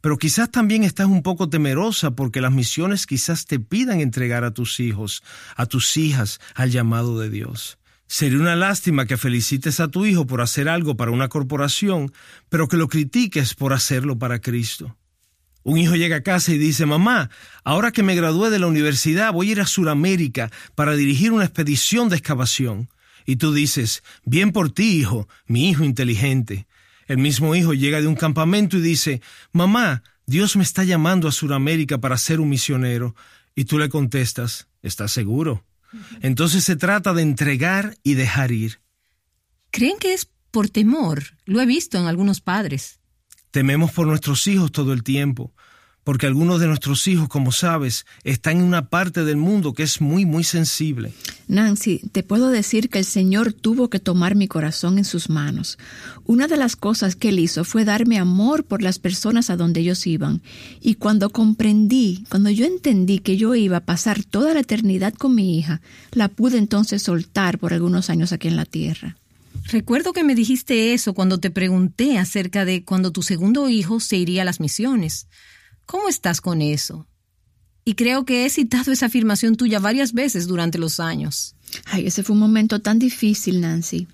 Pero 0.00 0.18
quizás 0.18 0.50
también 0.50 0.84
estás 0.84 1.06
un 1.06 1.22
poco 1.22 1.48
temerosa 1.48 2.10
porque 2.10 2.42
las 2.42 2.52
misiones 2.52 3.06
quizás 3.06 3.46
te 3.46 3.58
pidan 3.58 4.00
entregar 4.00 4.44
a 4.44 4.52
tus 4.52 4.78
hijos, 4.78 5.22
a 5.56 5.66
tus 5.66 5.96
hijas, 5.96 6.40
al 6.54 6.70
llamado 6.70 7.18
de 7.18 7.30
Dios. 7.30 7.78
Sería 8.06 8.38
una 8.38 8.54
lástima 8.54 9.06
que 9.06 9.16
felicites 9.16 9.80
a 9.80 9.88
tu 9.88 10.04
hijo 10.04 10.26
por 10.26 10.42
hacer 10.42 10.68
algo 10.68 10.96
para 10.96 11.10
una 11.10 11.28
corporación, 11.28 12.12
pero 12.50 12.68
que 12.68 12.76
lo 12.76 12.88
critiques 12.88 13.54
por 13.54 13.72
hacerlo 13.72 14.18
para 14.18 14.40
Cristo. 14.40 14.94
Un 15.62 15.78
hijo 15.78 15.96
llega 15.96 16.16
a 16.16 16.22
casa 16.22 16.52
y 16.52 16.58
dice, 16.58 16.84
mamá, 16.84 17.30
ahora 17.64 17.90
que 17.90 18.02
me 18.02 18.14
gradué 18.14 18.50
de 18.50 18.58
la 18.58 18.66
universidad 18.66 19.32
voy 19.32 19.48
a 19.48 19.52
ir 19.52 19.60
a 19.62 19.66
Sudamérica 19.66 20.50
para 20.74 20.94
dirigir 20.94 21.32
una 21.32 21.44
expedición 21.44 22.10
de 22.10 22.16
excavación. 22.16 22.90
Y 23.24 23.36
tú 23.36 23.52
dices, 23.52 24.02
bien 24.24 24.52
por 24.52 24.70
ti, 24.70 24.98
hijo, 24.98 25.28
mi 25.46 25.70
hijo 25.70 25.84
inteligente. 25.84 26.66
El 27.06 27.18
mismo 27.18 27.54
hijo 27.54 27.74
llega 27.74 28.00
de 28.00 28.06
un 28.06 28.16
campamento 28.16 28.76
y 28.78 28.80
dice, 28.80 29.20
mamá, 29.52 30.02
Dios 30.26 30.56
me 30.56 30.62
está 30.62 30.84
llamando 30.84 31.28
a 31.28 31.32
Sudamérica 31.32 31.98
para 31.98 32.18
ser 32.18 32.40
un 32.40 32.48
misionero. 32.48 33.14
Y 33.54 33.64
tú 33.64 33.78
le 33.78 33.88
contestas, 33.88 34.68
¿estás 34.82 35.12
seguro? 35.12 35.64
Entonces 36.22 36.64
se 36.64 36.76
trata 36.76 37.14
de 37.14 37.22
entregar 37.22 37.96
y 38.02 38.14
dejar 38.14 38.50
ir. 38.50 38.80
¿Creen 39.70 39.98
que 39.98 40.12
es 40.12 40.28
por 40.50 40.68
temor? 40.68 41.22
Lo 41.44 41.60
he 41.60 41.66
visto 41.66 41.98
en 41.98 42.06
algunos 42.06 42.40
padres. 42.40 42.98
Tememos 43.50 43.92
por 43.92 44.06
nuestros 44.06 44.46
hijos 44.48 44.72
todo 44.72 44.92
el 44.92 45.04
tiempo 45.04 45.53
porque 46.04 46.26
algunos 46.26 46.60
de 46.60 46.66
nuestros 46.66 47.08
hijos, 47.08 47.28
como 47.28 47.50
sabes, 47.50 48.04
están 48.22 48.58
en 48.58 48.64
una 48.64 48.88
parte 48.88 49.24
del 49.24 49.38
mundo 49.38 49.72
que 49.72 49.82
es 49.82 50.00
muy, 50.00 50.26
muy 50.26 50.44
sensible. 50.44 51.12
Nancy, 51.48 52.00
te 52.12 52.22
puedo 52.22 52.50
decir 52.50 52.90
que 52.90 52.98
el 52.98 53.06
Señor 53.06 53.54
tuvo 53.54 53.88
que 53.88 53.98
tomar 53.98 54.34
mi 54.34 54.46
corazón 54.46 54.98
en 54.98 55.04
sus 55.04 55.30
manos. 55.30 55.78
Una 56.24 56.46
de 56.46 56.58
las 56.58 56.76
cosas 56.76 57.16
que 57.16 57.30
Él 57.30 57.38
hizo 57.38 57.64
fue 57.64 57.84
darme 57.84 58.18
amor 58.18 58.64
por 58.64 58.82
las 58.82 58.98
personas 58.98 59.48
a 59.48 59.56
donde 59.56 59.80
ellos 59.80 60.06
iban. 60.06 60.42
Y 60.80 60.96
cuando 60.96 61.30
comprendí, 61.30 62.24
cuando 62.28 62.50
yo 62.50 62.66
entendí 62.66 63.18
que 63.18 63.36
yo 63.36 63.54
iba 63.54 63.78
a 63.78 63.84
pasar 63.84 64.22
toda 64.24 64.52
la 64.52 64.60
eternidad 64.60 65.14
con 65.14 65.34
mi 65.34 65.58
hija, 65.58 65.80
la 66.12 66.28
pude 66.28 66.58
entonces 66.58 67.02
soltar 67.02 67.58
por 67.58 67.72
algunos 67.72 68.10
años 68.10 68.32
aquí 68.32 68.48
en 68.48 68.56
la 68.56 68.66
tierra. 68.66 69.16
Recuerdo 69.66 70.12
que 70.12 70.24
me 70.24 70.34
dijiste 70.34 70.92
eso 70.92 71.14
cuando 71.14 71.38
te 71.38 71.50
pregunté 71.50 72.18
acerca 72.18 72.64
de 72.64 72.84
cuando 72.84 73.12
tu 73.12 73.22
segundo 73.22 73.68
hijo 73.68 73.98
se 74.00 74.16
iría 74.16 74.42
a 74.42 74.44
las 74.44 74.60
misiones. 74.60 75.26
¿Cómo 75.86 76.08
estás 76.08 76.40
con 76.40 76.62
eso? 76.62 77.06
Y 77.84 77.94
creo 77.94 78.24
que 78.24 78.46
he 78.46 78.50
citado 78.50 78.92
esa 78.92 79.06
afirmación 79.06 79.56
tuya 79.56 79.78
varias 79.78 80.12
veces 80.12 80.46
durante 80.46 80.78
los 80.78 81.00
años. 81.00 81.54
Ay, 81.86 82.06
ese 82.06 82.22
fue 82.22 82.34
un 82.34 82.40
momento 82.40 82.80
tan 82.80 82.98
difícil, 82.98 83.60
Nancy. 83.60 84.08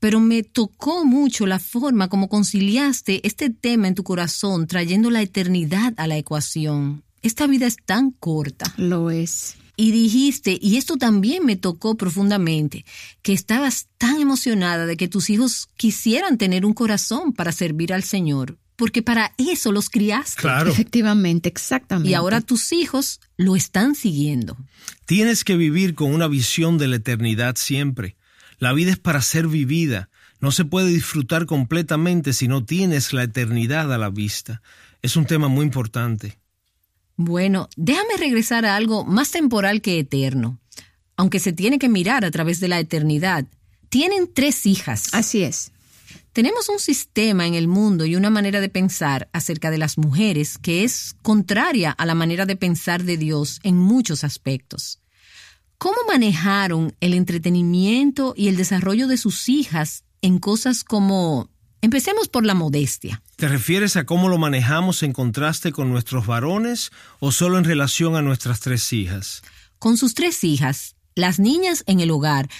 Pero 0.00 0.20
me 0.20 0.42
tocó 0.42 1.04
mucho 1.04 1.46
la 1.46 1.58
forma 1.58 2.08
como 2.08 2.28
conciliaste 2.28 3.26
este 3.26 3.48
tema 3.50 3.88
en 3.88 3.94
tu 3.94 4.02
corazón, 4.02 4.66
trayendo 4.66 5.10
la 5.10 5.22
eternidad 5.22 5.94
a 5.96 6.06
la 6.06 6.16
ecuación. 6.16 7.04
Esta 7.22 7.46
vida 7.46 7.66
es 7.66 7.76
tan 7.84 8.10
corta. 8.10 8.72
Lo 8.76 9.10
es. 9.10 9.56
y 9.78 9.90
dijiste, 9.90 10.58
y 10.60 10.78
esto 10.78 10.96
también 10.96 11.44
me 11.44 11.56
tocó 11.56 11.96
profundamente, 11.96 12.86
que 13.22 13.34
estabas 13.34 13.88
tan 13.98 14.20
emocionada 14.20 14.86
de 14.86 14.96
que 14.96 15.06
tus 15.06 15.28
hijos 15.28 15.68
quisieran 15.76 16.38
tener 16.38 16.64
un 16.64 16.72
corazón 16.72 17.34
para 17.34 17.52
servir 17.52 17.92
al 17.92 18.02
Señor, 18.02 18.58
porque 18.76 19.02
para 19.02 19.32
eso 19.38 19.72
los 19.72 19.90
criaste. 19.90 20.40
Claro. 20.40 20.70
Efectivamente, 20.70 21.48
exactamente. 21.48 22.10
Y 22.10 22.14
ahora 22.14 22.40
tus 22.40 22.72
hijos 22.72 23.20
lo 23.36 23.56
están 23.56 23.94
siguiendo. 23.94 24.56
Tienes 25.06 25.44
que 25.44 25.56
vivir 25.56 25.94
con 25.94 26.14
una 26.14 26.28
visión 26.28 26.78
de 26.78 26.88
la 26.88 26.96
eternidad 26.96 27.56
siempre. 27.56 28.16
La 28.58 28.72
vida 28.72 28.92
es 28.92 28.98
para 28.98 29.22
ser 29.22 29.48
vivida. 29.48 30.08
No 30.40 30.52
se 30.52 30.64
puede 30.64 30.88
disfrutar 30.88 31.46
completamente 31.46 32.32
si 32.32 32.48
no 32.48 32.64
tienes 32.64 33.12
la 33.12 33.24
eternidad 33.24 33.92
a 33.92 33.98
la 33.98 34.10
vista. 34.10 34.62
Es 35.02 35.16
un 35.16 35.26
tema 35.26 35.48
muy 35.48 35.64
importante. 35.64 36.38
Bueno, 37.16 37.68
déjame 37.76 38.16
regresar 38.18 38.66
a 38.66 38.76
algo 38.76 39.04
más 39.04 39.30
temporal 39.30 39.80
que 39.80 39.98
eterno. 39.98 40.60
Aunque 41.16 41.40
se 41.40 41.54
tiene 41.54 41.78
que 41.78 41.88
mirar 41.88 42.26
a 42.26 42.30
través 42.30 42.60
de 42.60 42.68
la 42.68 42.78
eternidad. 42.78 43.46
Tienen 43.88 44.30
tres 44.32 44.66
hijas. 44.66 45.08
Así 45.12 45.42
es. 45.42 45.72
Tenemos 46.36 46.68
un 46.68 46.78
sistema 46.78 47.46
en 47.46 47.54
el 47.54 47.66
mundo 47.66 48.04
y 48.04 48.14
una 48.14 48.28
manera 48.28 48.60
de 48.60 48.68
pensar 48.68 49.30
acerca 49.32 49.70
de 49.70 49.78
las 49.78 49.96
mujeres 49.96 50.58
que 50.58 50.84
es 50.84 51.16
contraria 51.22 51.92
a 51.92 52.04
la 52.04 52.14
manera 52.14 52.44
de 52.44 52.56
pensar 52.56 53.04
de 53.04 53.16
Dios 53.16 53.58
en 53.62 53.78
muchos 53.78 54.22
aspectos. 54.22 55.00
¿Cómo 55.78 55.96
manejaron 56.06 56.94
el 57.00 57.14
entretenimiento 57.14 58.34
y 58.36 58.48
el 58.48 58.58
desarrollo 58.58 59.08
de 59.08 59.16
sus 59.16 59.48
hijas 59.48 60.04
en 60.20 60.38
cosas 60.38 60.84
como... 60.84 61.48
Empecemos 61.80 62.28
por 62.28 62.44
la 62.44 62.52
modestia. 62.52 63.22
¿Te 63.36 63.48
refieres 63.48 63.96
a 63.96 64.04
cómo 64.04 64.28
lo 64.28 64.36
manejamos 64.36 65.02
en 65.02 65.14
contraste 65.14 65.72
con 65.72 65.88
nuestros 65.88 66.26
varones 66.26 66.90
o 67.18 67.32
solo 67.32 67.56
en 67.56 67.64
relación 67.64 68.14
a 68.14 68.20
nuestras 68.20 68.60
tres 68.60 68.92
hijas? 68.92 69.40
Con 69.78 69.96
sus 69.96 70.12
tres 70.12 70.44
hijas, 70.44 70.96
las 71.14 71.38
niñas 71.38 71.82
en 71.86 72.00
el 72.00 72.10
hogar, 72.10 72.50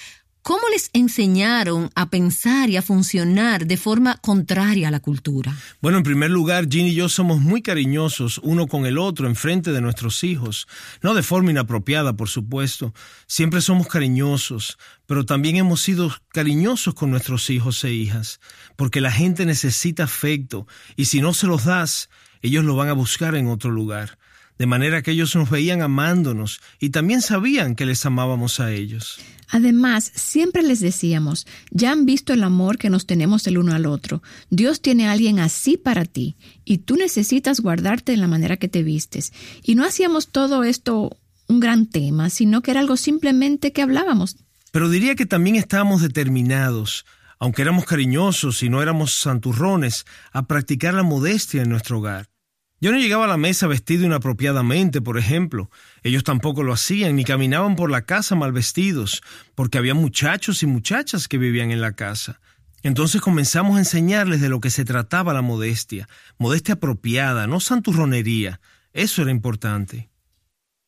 ¿cómo 0.46 0.62
les 0.68 0.90
enseñaron 0.92 1.90
a 1.96 2.08
pensar 2.08 2.70
y 2.70 2.76
a 2.76 2.82
funcionar 2.82 3.66
de 3.66 3.76
forma 3.76 4.16
contraria 4.18 4.86
a 4.86 4.90
la 4.92 5.00
cultura? 5.00 5.52
Bueno, 5.80 5.98
en 5.98 6.04
primer 6.04 6.30
lugar, 6.30 6.68
Jean 6.68 6.86
y 6.86 6.94
yo 6.94 7.08
somos 7.08 7.40
muy 7.40 7.62
cariñosos 7.62 8.38
uno 8.44 8.68
con 8.68 8.86
el 8.86 8.96
otro 8.96 9.26
en 9.26 9.34
frente 9.34 9.72
de 9.72 9.80
nuestros 9.80 10.22
hijos. 10.22 10.68
No 11.02 11.14
de 11.14 11.24
forma 11.24 11.50
inapropiada, 11.50 12.12
por 12.12 12.28
supuesto. 12.28 12.94
Siempre 13.26 13.60
somos 13.60 13.88
cariñosos, 13.88 14.78
pero 15.06 15.26
también 15.26 15.56
hemos 15.56 15.80
sido 15.80 16.14
cariñosos 16.28 16.94
con 16.94 17.10
nuestros 17.10 17.50
hijos 17.50 17.82
e 17.82 17.92
hijas, 17.92 18.38
porque 18.76 19.00
la 19.00 19.10
gente 19.10 19.46
necesita 19.46 20.04
afecto, 20.04 20.68
y 20.94 21.06
si 21.06 21.20
no 21.20 21.34
se 21.34 21.48
los 21.48 21.64
das, 21.64 22.08
ellos 22.40 22.64
lo 22.64 22.76
van 22.76 22.88
a 22.88 22.92
buscar 22.92 23.34
en 23.34 23.48
otro 23.48 23.72
lugar. 23.72 24.16
De 24.58 24.66
manera 24.66 25.02
que 25.02 25.10
ellos 25.10 25.34
nos 25.36 25.50
veían 25.50 25.82
amándonos 25.82 26.60
y 26.80 26.90
también 26.90 27.20
sabían 27.20 27.74
que 27.74 27.86
les 27.86 28.06
amábamos 28.06 28.58
a 28.60 28.72
ellos. 28.72 29.18
Además, 29.48 30.10
siempre 30.14 30.62
les 30.62 30.80
decíamos, 30.80 31.46
ya 31.70 31.92
han 31.92 32.04
visto 32.04 32.32
el 32.32 32.42
amor 32.42 32.78
que 32.78 32.90
nos 32.90 33.06
tenemos 33.06 33.46
el 33.46 33.58
uno 33.58 33.74
al 33.74 33.86
otro. 33.86 34.22
Dios 34.50 34.80
tiene 34.80 35.06
a 35.06 35.12
alguien 35.12 35.38
así 35.38 35.76
para 35.76 36.04
ti, 36.04 36.36
y 36.64 36.78
tú 36.78 36.96
necesitas 36.96 37.60
guardarte 37.60 38.12
en 38.12 38.20
la 38.20 38.28
manera 38.28 38.56
que 38.56 38.68
te 38.68 38.82
vistes. 38.82 39.32
Y 39.62 39.76
no 39.76 39.84
hacíamos 39.84 40.28
todo 40.28 40.64
esto 40.64 41.16
un 41.48 41.60
gran 41.60 41.86
tema, 41.86 42.28
sino 42.30 42.60
que 42.60 42.72
era 42.72 42.80
algo 42.80 42.96
simplemente 42.96 43.72
que 43.72 43.82
hablábamos. 43.82 44.36
Pero 44.72 44.88
diría 44.88 45.14
que 45.14 45.26
también 45.26 45.56
estábamos 45.56 46.02
determinados, 46.02 47.06
aunque 47.38 47.62
éramos 47.62 47.84
cariñosos 47.84 48.62
y 48.62 48.68
no 48.68 48.82
éramos 48.82 49.14
santurrones, 49.14 50.06
a 50.32 50.46
practicar 50.46 50.94
la 50.94 51.04
modestia 51.04 51.62
en 51.62 51.68
nuestro 51.68 51.98
hogar. 51.98 52.28
Yo 52.78 52.92
no 52.92 52.98
llegaba 52.98 53.24
a 53.24 53.28
la 53.28 53.38
mesa 53.38 53.66
vestido 53.66 54.04
inapropiadamente, 54.04 55.00
por 55.00 55.16
ejemplo. 55.16 55.70
Ellos 56.02 56.24
tampoco 56.24 56.62
lo 56.62 56.74
hacían, 56.74 57.16
ni 57.16 57.24
caminaban 57.24 57.74
por 57.74 57.90
la 57.90 58.02
casa 58.02 58.34
mal 58.34 58.52
vestidos, 58.52 59.22
porque 59.54 59.78
había 59.78 59.94
muchachos 59.94 60.62
y 60.62 60.66
muchachas 60.66 61.26
que 61.26 61.38
vivían 61.38 61.70
en 61.70 61.80
la 61.80 61.92
casa. 61.92 62.40
Entonces 62.82 63.22
comenzamos 63.22 63.76
a 63.76 63.80
enseñarles 63.80 64.42
de 64.42 64.50
lo 64.50 64.60
que 64.60 64.70
se 64.70 64.84
trataba 64.84 65.32
la 65.32 65.42
modestia, 65.42 66.06
modestia 66.38 66.74
apropiada, 66.74 67.46
no 67.46 67.60
santurronería. 67.60 68.60
Eso 68.92 69.22
era 69.22 69.30
importante. 69.30 70.10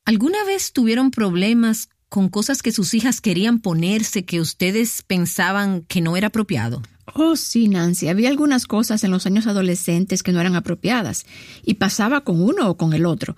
¿Alguna 0.04 0.44
vez 0.44 0.72
tuvieron 0.72 1.10
problemas 1.10 1.88
con 2.08 2.28
cosas 2.28 2.62
que 2.62 2.72
sus 2.72 2.94
hijas 2.94 3.20
querían 3.20 3.60
ponerse 3.60 4.24
que 4.24 4.40
ustedes 4.40 5.02
pensaban 5.02 5.82
que 5.82 6.00
no 6.00 6.16
era 6.16 6.28
apropiado? 6.28 6.82
Oh, 7.14 7.36
sí, 7.36 7.68
Nancy. 7.68 8.08
Había 8.08 8.28
algunas 8.28 8.66
cosas 8.66 9.02
en 9.04 9.10
los 9.10 9.26
años 9.26 9.46
adolescentes 9.46 10.22
que 10.22 10.32
no 10.32 10.40
eran 10.40 10.56
apropiadas, 10.56 11.26
y 11.64 11.74
pasaba 11.74 12.22
con 12.22 12.40
uno 12.42 12.68
o 12.68 12.76
con 12.76 12.92
el 12.92 13.06
otro. 13.06 13.36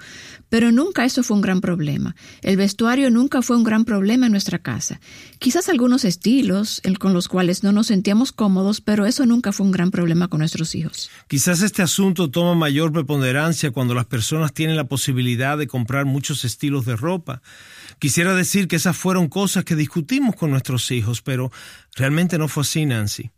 Pero 0.48 0.72
nunca 0.72 1.04
eso 1.04 1.22
fue 1.22 1.36
un 1.36 1.40
gran 1.40 1.60
problema. 1.60 2.16
El 2.42 2.56
vestuario 2.56 3.10
nunca 3.10 3.42
fue 3.42 3.56
un 3.56 3.64
gran 3.64 3.84
problema 3.84 4.26
en 4.26 4.32
nuestra 4.32 4.58
casa. 4.58 5.00
Quizás 5.38 5.68
algunos 5.68 6.04
estilos 6.04 6.82
con 6.98 7.12
los 7.12 7.28
cuales 7.28 7.62
no 7.62 7.72
nos 7.72 7.86
sentíamos 7.86 8.32
cómodos, 8.32 8.80
pero 8.80 9.06
eso 9.06 9.26
nunca 9.26 9.52
fue 9.52 9.66
un 9.66 9.72
gran 9.72 9.90
problema 9.90 10.28
con 10.28 10.40
nuestros 10.40 10.74
hijos. 10.74 11.10
Quizás 11.28 11.62
este 11.62 11.82
asunto 11.82 12.30
toma 12.30 12.54
mayor 12.54 12.92
preponderancia 12.92 13.70
cuando 13.70 13.94
las 13.94 14.06
personas 14.06 14.52
tienen 14.52 14.76
la 14.76 14.88
posibilidad 14.88 15.56
de 15.56 15.68
comprar 15.68 16.04
muchos 16.04 16.44
estilos 16.44 16.84
de 16.84 16.96
ropa. 16.96 17.42
Quisiera 18.00 18.34
decir 18.34 18.66
que 18.66 18.76
esas 18.76 18.96
fueron 18.96 19.28
cosas 19.28 19.64
que 19.64 19.76
discutimos 19.76 20.34
con 20.34 20.50
nuestros 20.50 20.90
hijos, 20.90 21.22
pero 21.22 21.52
realmente 21.94 22.38
no 22.38 22.48
fue 22.48 22.62
así, 22.62 22.86
Nancy. 22.86 23.30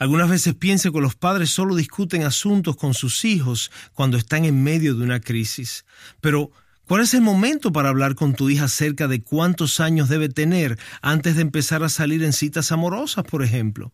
Algunas 0.00 0.30
veces 0.30 0.54
pienso 0.54 0.92
que 0.92 1.00
los 1.02 1.14
padres 1.14 1.50
solo 1.50 1.76
discuten 1.76 2.22
asuntos 2.22 2.74
con 2.74 2.94
sus 2.94 3.26
hijos 3.26 3.70
cuando 3.92 4.16
están 4.16 4.46
en 4.46 4.62
medio 4.62 4.94
de 4.94 5.04
una 5.04 5.20
crisis. 5.20 5.84
Pero, 6.22 6.52
¿cuál 6.86 7.02
es 7.02 7.12
el 7.12 7.20
momento 7.20 7.70
para 7.70 7.90
hablar 7.90 8.14
con 8.14 8.34
tu 8.34 8.48
hija 8.48 8.64
acerca 8.64 9.08
de 9.08 9.22
cuántos 9.22 9.78
años 9.78 10.08
debe 10.08 10.30
tener 10.30 10.78
antes 11.02 11.36
de 11.36 11.42
empezar 11.42 11.82
a 11.82 11.90
salir 11.90 12.24
en 12.24 12.32
citas 12.32 12.72
amorosas, 12.72 13.26
por 13.26 13.44
ejemplo? 13.44 13.92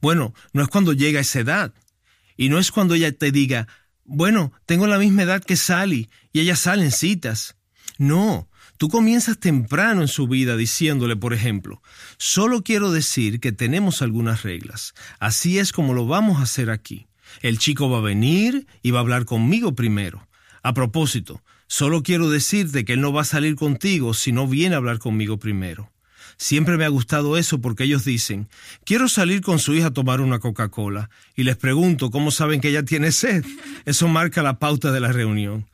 Bueno, 0.00 0.34
no 0.52 0.60
es 0.60 0.68
cuando 0.68 0.92
llega 0.92 1.20
esa 1.20 1.38
edad. 1.38 1.72
Y 2.36 2.48
no 2.48 2.58
es 2.58 2.72
cuando 2.72 2.94
ella 2.94 3.16
te 3.16 3.30
diga, 3.30 3.68
bueno, 4.04 4.52
tengo 4.66 4.88
la 4.88 4.98
misma 4.98 5.22
edad 5.22 5.44
que 5.44 5.54
Sally 5.54 6.10
y 6.32 6.40
ella 6.40 6.56
sale 6.56 6.82
en 6.82 6.90
citas. 6.90 7.54
No, 7.96 8.48
Tú 8.76 8.88
comienzas 8.88 9.38
temprano 9.38 10.02
en 10.02 10.08
su 10.08 10.26
vida 10.26 10.56
diciéndole, 10.56 11.16
por 11.16 11.32
ejemplo, 11.32 11.80
solo 12.18 12.62
quiero 12.62 12.90
decir 12.90 13.38
que 13.38 13.52
tenemos 13.52 14.02
algunas 14.02 14.42
reglas. 14.42 14.94
Así 15.20 15.58
es 15.58 15.72
como 15.72 15.94
lo 15.94 16.06
vamos 16.06 16.38
a 16.38 16.42
hacer 16.42 16.70
aquí. 16.70 17.06
El 17.40 17.58
chico 17.58 17.88
va 17.88 17.98
a 17.98 18.02
venir 18.02 18.66
y 18.82 18.90
va 18.90 18.98
a 18.98 19.02
hablar 19.02 19.24
conmigo 19.24 19.74
primero. 19.74 20.26
A 20.62 20.74
propósito, 20.74 21.42
solo 21.66 22.02
quiero 22.02 22.30
decirte 22.30 22.84
que 22.84 22.94
él 22.94 23.00
no 23.00 23.12
va 23.12 23.22
a 23.22 23.24
salir 23.24 23.54
contigo 23.54 24.12
si 24.12 24.32
no 24.32 24.48
viene 24.48 24.74
a 24.74 24.78
hablar 24.78 24.98
conmigo 24.98 25.38
primero. 25.38 25.92
Siempre 26.36 26.76
me 26.76 26.84
ha 26.84 26.88
gustado 26.88 27.36
eso 27.36 27.60
porque 27.60 27.84
ellos 27.84 28.04
dicen, 28.04 28.48
quiero 28.84 29.08
salir 29.08 29.40
con 29.40 29.58
su 29.58 29.74
hija 29.74 29.88
a 29.88 29.92
tomar 29.92 30.20
una 30.20 30.40
Coca-Cola. 30.40 31.10
Y 31.36 31.44
les 31.44 31.56
pregunto, 31.56 32.10
¿cómo 32.10 32.30
saben 32.32 32.60
que 32.60 32.70
ella 32.70 32.84
tiene 32.84 33.12
sed? 33.12 33.44
Eso 33.84 34.08
marca 34.08 34.42
la 34.42 34.58
pauta 34.58 34.90
de 34.90 35.00
la 35.00 35.12
reunión. 35.12 35.66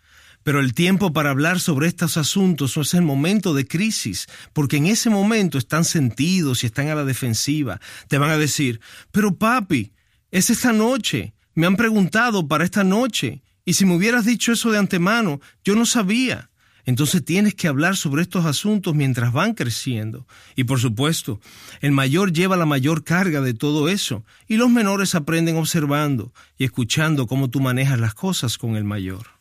Pero 0.42 0.60
el 0.60 0.72
tiempo 0.74 1.12
para 1.12 1.30
hablar 1.30 1.60
sobre 1.60 1.86
estos 1.86 2.16
asuntos 2.16 2.76
es 2.76 2.94
el 2.94 3.02
momento 3.02 3.52
de 3.52 3.66
crisis, 3.66 4.26
porque 4.52 4.78
en 4.78 4.86
ese 4.86 5.10
momento 5.10 5.58
están 5.58 5.84
sentidos 5.84 6.62
y 6.62 6.66
están 6.66 6.88
a 6.88 6.94
la 6.94 7.04
defensiva. 7.04 7.80
Te 8.08 8.18
van 8.18 8.30
a 8.30 8.38
decir, 8.38 8.80
pero 9.10 9.36
papi, 9.36 9.92
es 10.30 10.48
esta 10.50 10.72
noche. 10.72 11.34
Me 11.54 11.66
han 11.66 11.76
preguntado 11.76 12.48
para 12.48 12.64
esta 12.64 12.84
noche. 12.84 13.42
Y 13.64 13.74
si 13.74 13.84
me 13.84 13.94
hubieras 13.94 14.24
dicho 14.24 14.52
eso 14.52 14.70
de 14.70 14.78
antemano, 14.78 15.40
yo 15.62 15.74
no 15.74 15.84
sabía. 15.84 16.50
Entonces 16.86 17.24
tienes 17.24 17.54
que 17.54 17.68
hablar 17.68 17.96
sobre 17.96 18.22
estos 18.22 18.46
asuntos 18.46 18.94
mientras 18.94 19.32
van 19.32 19.54
creciendo. 19.54 20.26
Y 20.56 20.64
por 20.64 20.80
supuesto, 20.80 21.40
el 21.80 21.92
mayor 21.92 22.32
lleva 22.32 22.56
la 22.56 22.66
mayor 22.66 23.04
carga 23.04 23.40
de 23.40 23.54
todo 23.54 23.88
eso, 23.88 24.24
y 24.48 24.56
los 24.56 24.70
menores 24.70 25.14
aprenden 25.14 25.56
observando 25.56 26.32
y 26.56 26.64
escuchando 26.64 27.26
cómo 27.26 27.50
tú 27.50 27.60
manejas 27.60 28.00
las 28.00 28.14
cosas 28.14 28.56
con 28.56 28.76
el 28.76 28.84
mayor. 28.84 29.39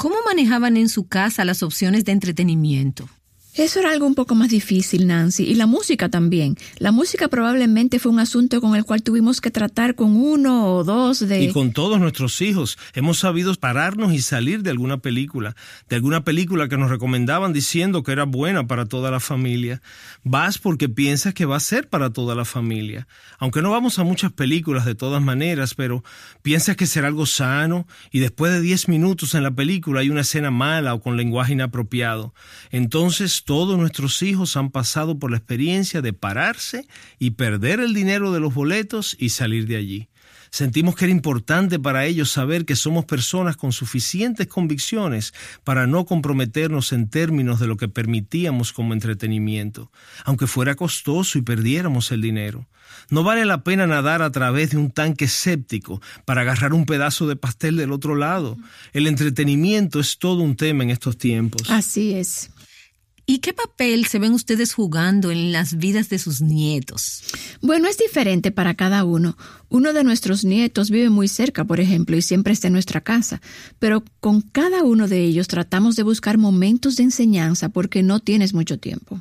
¿Cómo 0.00 0.16
manejaban 0.24 0.78
en 0.78 0.88
su 0.88 1.08
casa 1.08 1.44
las 1.44 1.62
opciones 1.62 2.06
de 2.06 2.12
entretenimiento? 2.12 3.06
Eso 3.54 3.80
era 3.80 3.90
algo 3.90 4.06
un 4.06 4.14
poco 4.14 4.36
más 4.36 4.48
difícil, 4.48 5.08
Nancy, 5.08 5.44
y 5.44 5.54
la 5.56 5.66
música 5.66 6.08
también. 6.08 6.56
La 6.78 6.92
música 6.92 7.26
probablemente 7.28 7.98
fue 7.98 8.12
un 8.12 8.20
asunto 8.20 8.60
con 8.60 8.76
el 8.76 8.84
cual 8.84 9.02
tuvimos 9.02 9.40
que 9.40 9.50
tratar 9.50 9.96
con 9.96 10.16
uno 10.16 10.74
o 10.74 10.84
dos 10.84 11.26
de... 11.26 11.42
Y 11.42 11.52
con 11.52 11.72
todos 11.72 11.98
nuestros 11.98 12.40
hijos. 12.42 12.78
Hemos 12.94 13.18
sabido 13.18 13.52
pararnos 13.56 14.12
y 14.12 14.22
salir 14.22 14.62
de 14.62 14.70
alguna 14.70 14.98
película, 14.98 15.56
de 15.88 15.96
alguna 15.96 16.22
película 16.22 16.68
que 16.68 16.76
nos 16.76 16.90
recomendaban 16.90 17.52
diciendo 17.52 18.02
que 18.04 18.12
era 18.12 18.24
buena 18.24 18.68
para 18.68 18.86
toda 18.86 19.10
la 19.10 19.18
familia. 19.18 19.82
Vas 20.22 20.58
porque 20.58 20.88
piensas 20.88 21.34
que 21.34 21.44
va 21.44 21.56
a 21.56 21.60
ser 21.60 21.88
para 21.88 22.10
toda 22.10 22.36
la 22.36 22.44
familia. 22.44 23.08
Aunque 23.38 23.62
no 23.62 23.70
vamos 23.70 23.98
a 23.98 24.04
muchas 24.04 24.32
películas 24.32 24.84
de 24.84 24.94
todas 24.94 25.22
maneras, 25.22 25.74
pero 25.74 26.04
piensas 26.42 26.76
que 26.76 26.86
será 26.86 27.08
algo 27.08 27.26
sano 27.26 27.86
y 28.12 28.20
después 28.20 28.52
de 28.52 28.60
diez 28.60 28.88
minutos 28.88 29.34
en 29.34 29.42
la 29.42 29.50
película 29.50 30.00
hay 30.00 30.10
una 30.10 30.20
escena 30.20 30.50
mala 30.50 30.94
o 30.94 31.00
con 31.00 31.16
lenguaje 31.16 31.54
inapropiado. 31.54 32.32
Entonces 32.70 33.39
todos 33.44 33.78
nuestros 33.78 34.22
hijos 34.22 34.56
han 34.56 34.70
pasado 34.70 35.18
por 35.18 35.30
la 35.30 35.36
experiencia 35.36 36.02
de 36.02 36.12
pararse 36.12 36.86
y 37.18 37.32
perder 37.32 37.80
el 37.80 37.94
dinero 37.94 38.32
de 38.32 38.40
los 38.40 38.54
boletos 38.54 39.16
y 39.18 39.30
salir 39.30 39.66
de 39.66 39.76
allí. 39.76 40.08
Sentimos 40.50 40.96
que 40.96 41.04
era 41.04 41.12
importante 41.12 41.78
para 41.78 42.06
ellos 42.06 42.30
saber 42.30 42.64
que 42.64 42.74
somos 42.74 43.04
personas 43.04 43.56
con 43.56 43.72
suficientes 43.72 44.48
convicciones 44.48 45.32
para 45.62 45.86
no 45.86 46.06
comprometernos 46.06 46.92
en 46.92 47.08
términos 47.08 47.60
de 47.60 47.68
lo 47.68 47.76
que 47.76 47.88
permitíamos 47.88 48.72
como 48.72 48.92
entretenimiento, 48.92 49.92
aunque 50.24 50.48
fuera 50.48 50.74
costoso 50.74 51.38
y 51.38 51.42
perdiéramos 51.42 52.10
el 52.10 52.20
dinero. 52.20 52.66
No 53.10 53.22
vale 53.22 53.44
la 53.44 53.62
pena 53.62 53.86
nadar 53.86 54.22
a 54.22 54.32
través 54.32 54.70
de 54.70 54.76
un 54.76 54.90
tanque 54.90 55.28
séptico 55.28 56.02
para 56.24 56.40
agarrar 56.40 56.72
un 56.72 56.84
pedazo 56.84 57.28
de 57.28 57.36
pastel 57.36 57.76
del 57.76 57.92
otro 57.92 58.16
lado. 58.16 58.56
El 58.92 59.06
entretenimiento 59.06 60.00
es 60.00 60.18
todo 60.18 60.42
un 60.42 60.56
tema 60.56 60.82
en 60.82 60.90
estos 60.90 61.16
tiempos. 61.16 61.70
Así 61.70 62.14
es. 62.14 62.50
¿Y 63.30 63.38
qué 63.38 63.52
papel 63.52 64.06
se 64.06 64.18
ven 64.18 64.32
ustedes 64.32 64.74
jugando 64.74 65.30
en 65.30 65.52
las 65.52 65.76
vidas 65.76 66.08
de 66.08 66.18
sus 66.18 66.40
nietos? 66.40 67.22
Bueno, 67.60 67.86
es 67.86 67.96
diferente 67.96 68.50
para 68.50 68.74
cada 68.74 69.04
uno. 69.04 69.38
Uno 69.68 69.92
de 69.92 70.02
nuestros 70.02 70.44
nietos 70.44 70.90
vive 70.90 71.10
muy 71.10 71.28
cerca, 71.28 71.64
por 71.64 71.78
ejemplo, 71.78 72.16
y 72.16 72.22
siempre 72.22 72.52
está 72.52 72.66
en 72.66 72.72
nuestra 72.72 73.02
casa, 73.02 73.40
pero 73.78 74.02
con 74.18 74.40
cada 74.40 74.82
uno 74.82 75.06
de 75.06 75.22
ellos 75.22 75.46
tratamos 75.46 75.94
de 75.94 76.02
buscar 76.02 76.38
momentos 76.38 76.96
de 76.96 77.04
enseñanza 77.04 77.68
porque 77.68 78.02
no 78.02 78.18
tienes 78.18 78.52
mucho 78.52 78.80
tiempo. 78.80 79.20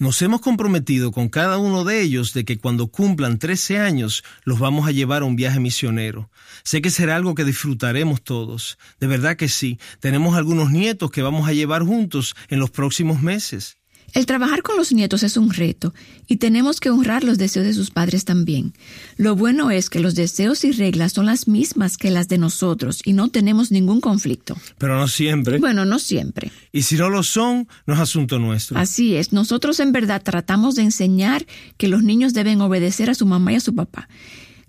Nos 0.00 0.22
hemos 0.22 0.40
comprometido 0.40 1.10
con 1.10 1.28
cada 1.28 1.58
uno 1.58 1.84
de 1.84 2.00
ellos 2.00 2.32
de 2.32 2.44
que 2.44 2.58
cuando 2.58 2.86
cumplan 2.86 3.40
13 3.40 3.78
años 3.78 4.22
los 4.44 4.60
vamos 4.60 4.86
a 4.86 4.92
llevar 4.92 5.22
a 5.22 5.24
un 5.24 5.34
viaje 5.34 5.58
misionero. 5.58 6.30
Sé 6.62 6.80
que 6.80 6.90
será 6.90 7.16
algo 7.16 7.34
que 7.34 7.44
disfrutaremos 7.44 8.22
todos. 8.22 8.78
De 9.00 9.08
verdad 9.08 9.36
que 9.36 9.48
sí. 9.48 9.80
Tenemos 9.98 10.36
algunos 10.36 10.70
nietos 10.70 11.10
que 11.10 11.22
vamos 11.22 11.48
a 11.48 11.52
llevar 11.52 11.82
juntos 11.82 12.36
en 12.48 12.60
los 12.60 12.70
próximos 12.70 13.20
meses. 13.22 13.77
El 14.14 14.26
trabajar 14.26 14.62
con 14.62 14.76
los 14.76 14.92
nietos 14.92 15.22
es 15.22 15.36
un 15.36 15.52
reto 15.52 15.94
y 16.26 16.36
tenemos 16.36 16.80
que 16.80 16.90
honrar 16.90 17.24
los 17.24 17.38
deseos 17.38 17.66
de 17.66 17.74
sus 17.74 17.90
padres 17.90 18.24
también. 18.24 18.72
Lo 19.16 19.36
bueno 19.36 19.70
es 19.70 19.90
que 19.90 20.00
los 20.00 20.14
deseos 20.14 20.64
y 20.64 20.72
reglas 20.72 21.12
son 21.12 21.26
las 21.26 21.46
mismas 21.46 21.96
que 21.96 22.10
las 22.10 22.28
de 22.28 22.38
nosotros 22.38 23.00
y 23.04 23.12
no 23.12 23.28
tenemos 23.28 23.70
ningún 23.70 24.00
conflicto. 24.00 24.56
Pero 24.78 24.98
no 24.98 25.08
siempre. 25.08 25.58
Bueno, 25.58 25.84
no 25.84 25.98
siempre. 25.98 26.50
Y 26.72 26.82
si 26.82 26.96
no 26.96 27.10
lo 27.10 27.22
son, 27.22 27.68
no 27.86 27.94
es 27.94 28.00
asunto 28.00 28.38
nuestro. 28.38 28.78
Así 28.78 29.16
es, 29.16 29.32
nosotros 29.32 29.78
en 29.80 29.92
verdad 29.92 30.22
tratamos 30.22 30.74
de 30.74 30.82
enseñar 30.82 31.46
que 31.76 31.88
los 31.88 32.02
niños 32.02 32.32
deben 32.32 32.60
obedecer 32.60 33.10
a 33.10 33.14
su 33.14 33.26
mamá 33.26 33.52
y 33.52 33.56
a 33.56 33.60
su 33.60 33.74
papá 33.74 34.08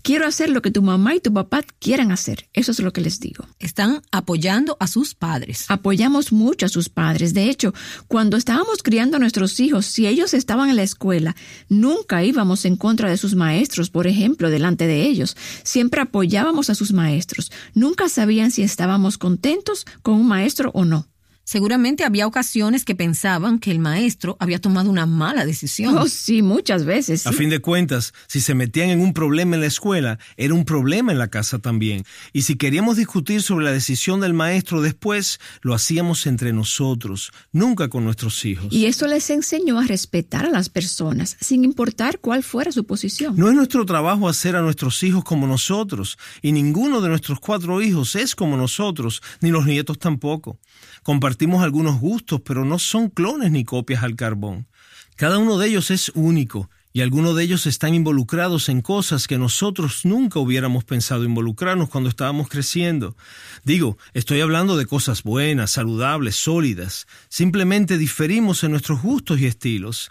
quiero 0.01 0.25
hacer 0.25 0.49
lo 0.49 0.61
que 0.61 0.71
tu 0.71 0.81
mamá 0.81 1.15
y 1.15 1.19
tu 1.19 1.33
papá 1.33 1.63
quieran 1.79 2.11
hacer. 2.11 2.49
Eso 2.53 2.71
es 2.71 2.79
lo 2.79 2.93
que 2.93 3.01
les 3.01 3.19
digo. 3.19 3.45
Están 3.59 4.01
apoyando 4.11 4.77
a 4.79 4.87
sus 4.87 5.15
padres. 5.15 5.65
Apoyamos 5.69 6.31
mucho 6.31 6.65
a 6.65 6.69
sus 6.69 6.89
padres. 6.89 7.33
De 7.33 7.49
hecho, 7.49 7.73
cuando 8.07 8.37
estábamos 8.37 8.83
criando 8.83 9.17
a 9.17 9.19
nuestros 9.19 9.59
hijos, 9.59 9.85
si 9.85 10.07
ellos 10.07 10.33
estaban 10.33 10.69
en 10.69 10.75
la 10.75 10.83
escuela, 10.83 11.35
nunca 11.67 12.23
íbamos 12.23 12.65
en 12.65 12.75
contra 12.75 13.09
de 13.09 13.17
sus 13.17 13.35
maestros, 13.35 13.89
por 13.89 14.07
ejemplo, 14.07 14.49
delante 14.49 14.87
de 14.87 15.03
ellos. 15.03 15.35
Siempre 15.63 16.01
apoyábamos 16.01 16.69
a 16.69 16.75
sus 16.75 16.93
maestros. 16.93 17.51
Nunca 17.73 18.09
sabían 18.09 18.51
si 18.51 18.63
estábamos 18.63 19.17
contentos 19.17 19.85
con 20.01 20.15
un 20.15 20.27
maestro 20.27 20.71
o 20.73 20.85
no. 20.85 21.07
Seguramente 21.49 22.03
había 22.03 22.27
ocasiones 22.27 22.85
que 22.85 22.93
pensaban 22.93 23.57
que 23.57 23.71
el 23.71 23.79
maestro 23.79 24.37
había 24.39 24.61
tomado 24.61 24.91
una 24.91 25.07
mala 25.07 25.47
decisión. 25.47 25.97
Oh, 25.97 26.07
sí, 26.07 26.43
muchas 26.43 26.85
veces. 26.85 27.25
A 27.25 27.31
fin 27.31 27.49
de 27.49 27.59
cuentas, 27.59 28.13
si 28.27 28.39
se 28.39 28.53
metían 28.53 28.91
en 28.91 29.01
un 29.01 29.15
problema 29.15 29.55
en 29.55 29.61
la 29.61 29.65
escuela, 29.65 30.19
era 30.37 30.53
un 30.53 30.63
problema 30.63 31.11
en 31.11 31.17
la 31.17 31.29
casa 31.29 31.57
también. 31.57 32.03
Y 32.33 32.43
si 32.43 32.55
queríamos 32.55 32.97
discutir 32.97 33.41
sobre 33.41 33.65
la 33.65 33.71
decisión 33.71 34.19
del 34.19 34.35
maestro 34.35 34.83
después, 34.83 35.39
lo 35.63 35.73
hacíamos 35.73 36.27
entre 36.27 36.53
nosotros, 36.53 37.31
nunca 37.51 37.87
con 37.87 38.03
nuestros 38.05 38.45
hijos. 38.45 38.71
Y 38.71 38.85
eso 38.85 39.07
les 39.07 39.27
enseñó 39.31 39.79
a 39.79 39.87
respetar 39.87 40.45
a 40.45 40.51
las 40.51 40.69
personas, 40.69 41.35
sin 41.41 41.65
importar 41.65 42.19
cuál 42.19 42.43
fuera 42.43 42.71
su 42.71 42.85
posición. 42.85 43.35
No 43.35 43.49
es 43.49 43.55
nuestro 43.55 43.87
trabajo 43.87 44.29
hacer 44.29 44.55
a 44.55 44.61
nuestros 44.61 45.01
hijos 45.01 45.23
como 45.23 45.47
nosotros, 45.47 46.19
y 46.43 46.51
ninguno 46.51 47.01
de 47.01 47.09
nuestros 47.09 47.39
cuatro 47.39 47.81
hijos 47.81 48.15
es 48.15 48.35
como 48.35 48.55
nosotros, 48.55 49.23
ni 49.41 49.49
los 49.49 49.65
nietos 49.65 49.97
tampoco. 49.97 50.59
Compartimos 51.03 51.63
algunos 51.63 51.99
gustos, 51.99 52.41
pero 52.41 52.65
no 52.65 52.79
son 52.79 53.09
clones 53.09 53.51
ni 53.51 53.63
copias 53.63 54.03
al 54.03 54.15
carbón. 54.15 54.67
Cada 55.15 55.37
uno 55.37 55.57
de 55.57 55.67
ellos 55.67 55.91
es 55.91 56.11
único 56.15 56.69
y 56.91 57.01
algunos 57.01 57.35
de 57.35 57.43
ellos 57.43 57.67
están 57.67 57.93
involucrados 57.93 58.67
en 58.67 58.81
cosas 58.81 59.27
que 59.27 59.37
nosotros 59.37 60.05
nunca 60.05 60.39
hubiéramos 60.39 60.85
pensado 60.85 61.23
involucrarnos 61.23 61.89
cuando 61.89 62.09
estábamos 62.09 62.49
creciendo. 62.49 63.15
Digo, 63.63 63.97
estoy 64.13 64.41
hablando 64.41 64.75
de 64.75 64.87
cosas 64.87 65.23
buenas, 65.23 65.71
saludables, 65.71 66.35
sólidas. 66.35 67.05
Simplemente 67.29 67.97
diferimos 67.97 68.63
en 68.63 68.71
nuestros 68.71 69.01
gustos 69.01 69.39
y 69.39 69.45
estilos. 69.45 70.09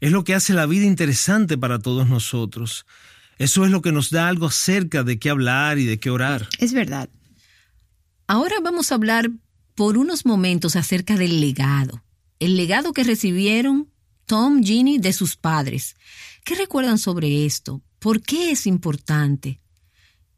Es 0.00 0.12
lo 0.12 0.24
que 0.24 0.34
hace 0.34 0.52
la 0.52 0.66
vida 0.66 0.84
interesante 0.84 1.56
para 1.56 1.78
todos 1.78 2.08
nosotros. 2.08 2.86
Eso 3.38 3.64
es 3.64 3.70
lo 3.70 3.80
que 3.80 3.92
nos 3.92 4.10
da 4.10 4.28
algo 4.28 4.46
acerca 4.46 5.02
de 5.02 5.18
qué 5.18 5.30
hablar 5.30 5.78
y 5.78 5.86
de 5.86 5.98
qué 5.98 6.10
orar. 6.10 6.48
Es 6.58 6.74
verdad. 6.74 7.08
Ahora 8.26 8.56
vamos 8.62 8.92
a 8.92 8.96
hablar 8.96 9.30
por 9.74 9.98
unos 9.98 10.26
momentos 10.26 10.76
acerca 10.76 11.16
del 11.16 11.40
legado, 11.40 12.02
el 12.38 12.56
legado 12.56 12.92
que 12.92 13.04
recibieron 13.04 13.88
Tom, 14.26 14.62
Ginny 14.62 14.98
de 14.98 15.12
sus 15.12 15.36
padres. 15.36 15.96
¿Qué 16.44 16.54
recuerdan 16.54 16.98
sobre 16.98 17.46
esto? 17.46 17.82
¿Por 17.98 18.22
qué 18.22 18.50
es 18.50 18.66
importante? 18.66 19.60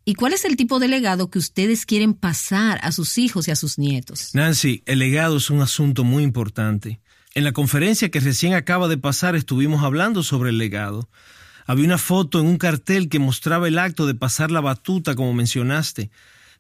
¿Y 0.05 0.15
cuál 0.15 0.33
es 0.33 0.45
el 0.45 0.57
tipo 0.57 0.81
de 0.81 0.89
legado 0.89 1.31
que 1.31 1.39
ustedes 1.39 1.87
quieren 1.87 2.15
pasar 2.15 2.81
a 2.83 2.91
sus 2.91 3.19
hijos 3.19 3.47
y 3.47 3.53
a 3.53 3.57
sus 3.57 3.79
nietos? 3.79 4.35
Nancy, 4.35 4.83
el 4.87 4.99
legado 4.99 5.37
es 5.37 5.49
un 5.49 5.61
asunto 5.61 6.03
muy 6.03 6.25
importante. 6.25 7.01
En 7.35 7.45
la 7.45 7.53
conferencia 7.53 8.11
que 8.11 8.19
recién 8.19 8.55
acaba 8.55 8.89
de 8.89 8.99
pasar 8.99 9.37
estuvimos 9.37 9.85
hablando 9.85 10.23
sobre 10.23 10.51
el 10.51 10.59
legado. 10.59 11.09
Había 11.67 11.85
una 11.85 11.99
foto 11.99 12.41
en 12.41 12.47
un 12.47 12.59
cartel 12.59 13.09
que 13.09 13.21
mostraba 13.21 13.69
el 13.69 13.79
acto 13.79 14.07
de 14.07 14.15
pasar 14.15 14.51
la 14.51 14.61
batuta, 14.61 15.15
como 15.15 15.33
mencionaste. 15.33 16.11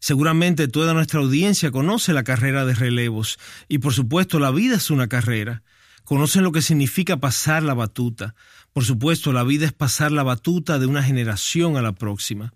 Seguramente 0.02 0.66
toda 0.66 0.94
nuestra 0.94 1.20
audiencia 1.20 1.70
conoce 1.70 2.12
la 2.12 2.24
carrera 2.24 2.64
de 2.64 2.74
relevos 2.74 3.38
y 3.68 3.78
por 3.78 3.92
supuesto 3.92 4.40
la 4.40 4.50
vida 4.50 4.74
es 4.74 4.90
una 4.90 5.06
carrera. 5.06 5.62
Conocen 6.02 6.42
lo 6.42 6.50
que 6.50 6.60
significa 6.60 7.18
pasar 7.18 7.62
la 7.62 7.74
batuta. 7.74 8.34
Por 8.72 8.84
supuesto, 8.84 9.32
la 9.32 9.44
vida 9.44 9.64
es 9.64 9.72
pasar 9.72 10.10
la 10.10 10.24
batuta 10.24 10.80
de 10.80 10.86
una 10.86 11.04
generación 11.04 11.76
a 11.76 11.82
la 11.82 11.92
próxima. 11.92 12.52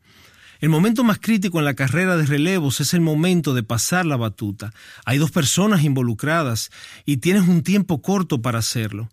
El 0.58 0.70
momento 0.70 1.04
más 1.04 1.20
crítico 1.20 1.60
en 1.60 1.66
la 1.66 1.74
carrera 1.74 2.16
de 2.16 2.26
relevos 2.26 2.80
es 2.80 2.94
el 2.94 3.00
momento 3.00 3.54
de 3.54 3.62
pasar 3.62 4.06
la 4.06 4.16
batuta. 4.16 4.72
Hay 5.04 5.18
dos 5.18 5.30
personas 5.30 5.84
involucradas 5.84 6.72
y 7.04 7.18
tienes 7.18 7.46
un 7.46 7.62
tiempo 7.62 8.02
corto 8.02 8.42
para 8.42 8.58
hacerlo. 8.58 9.08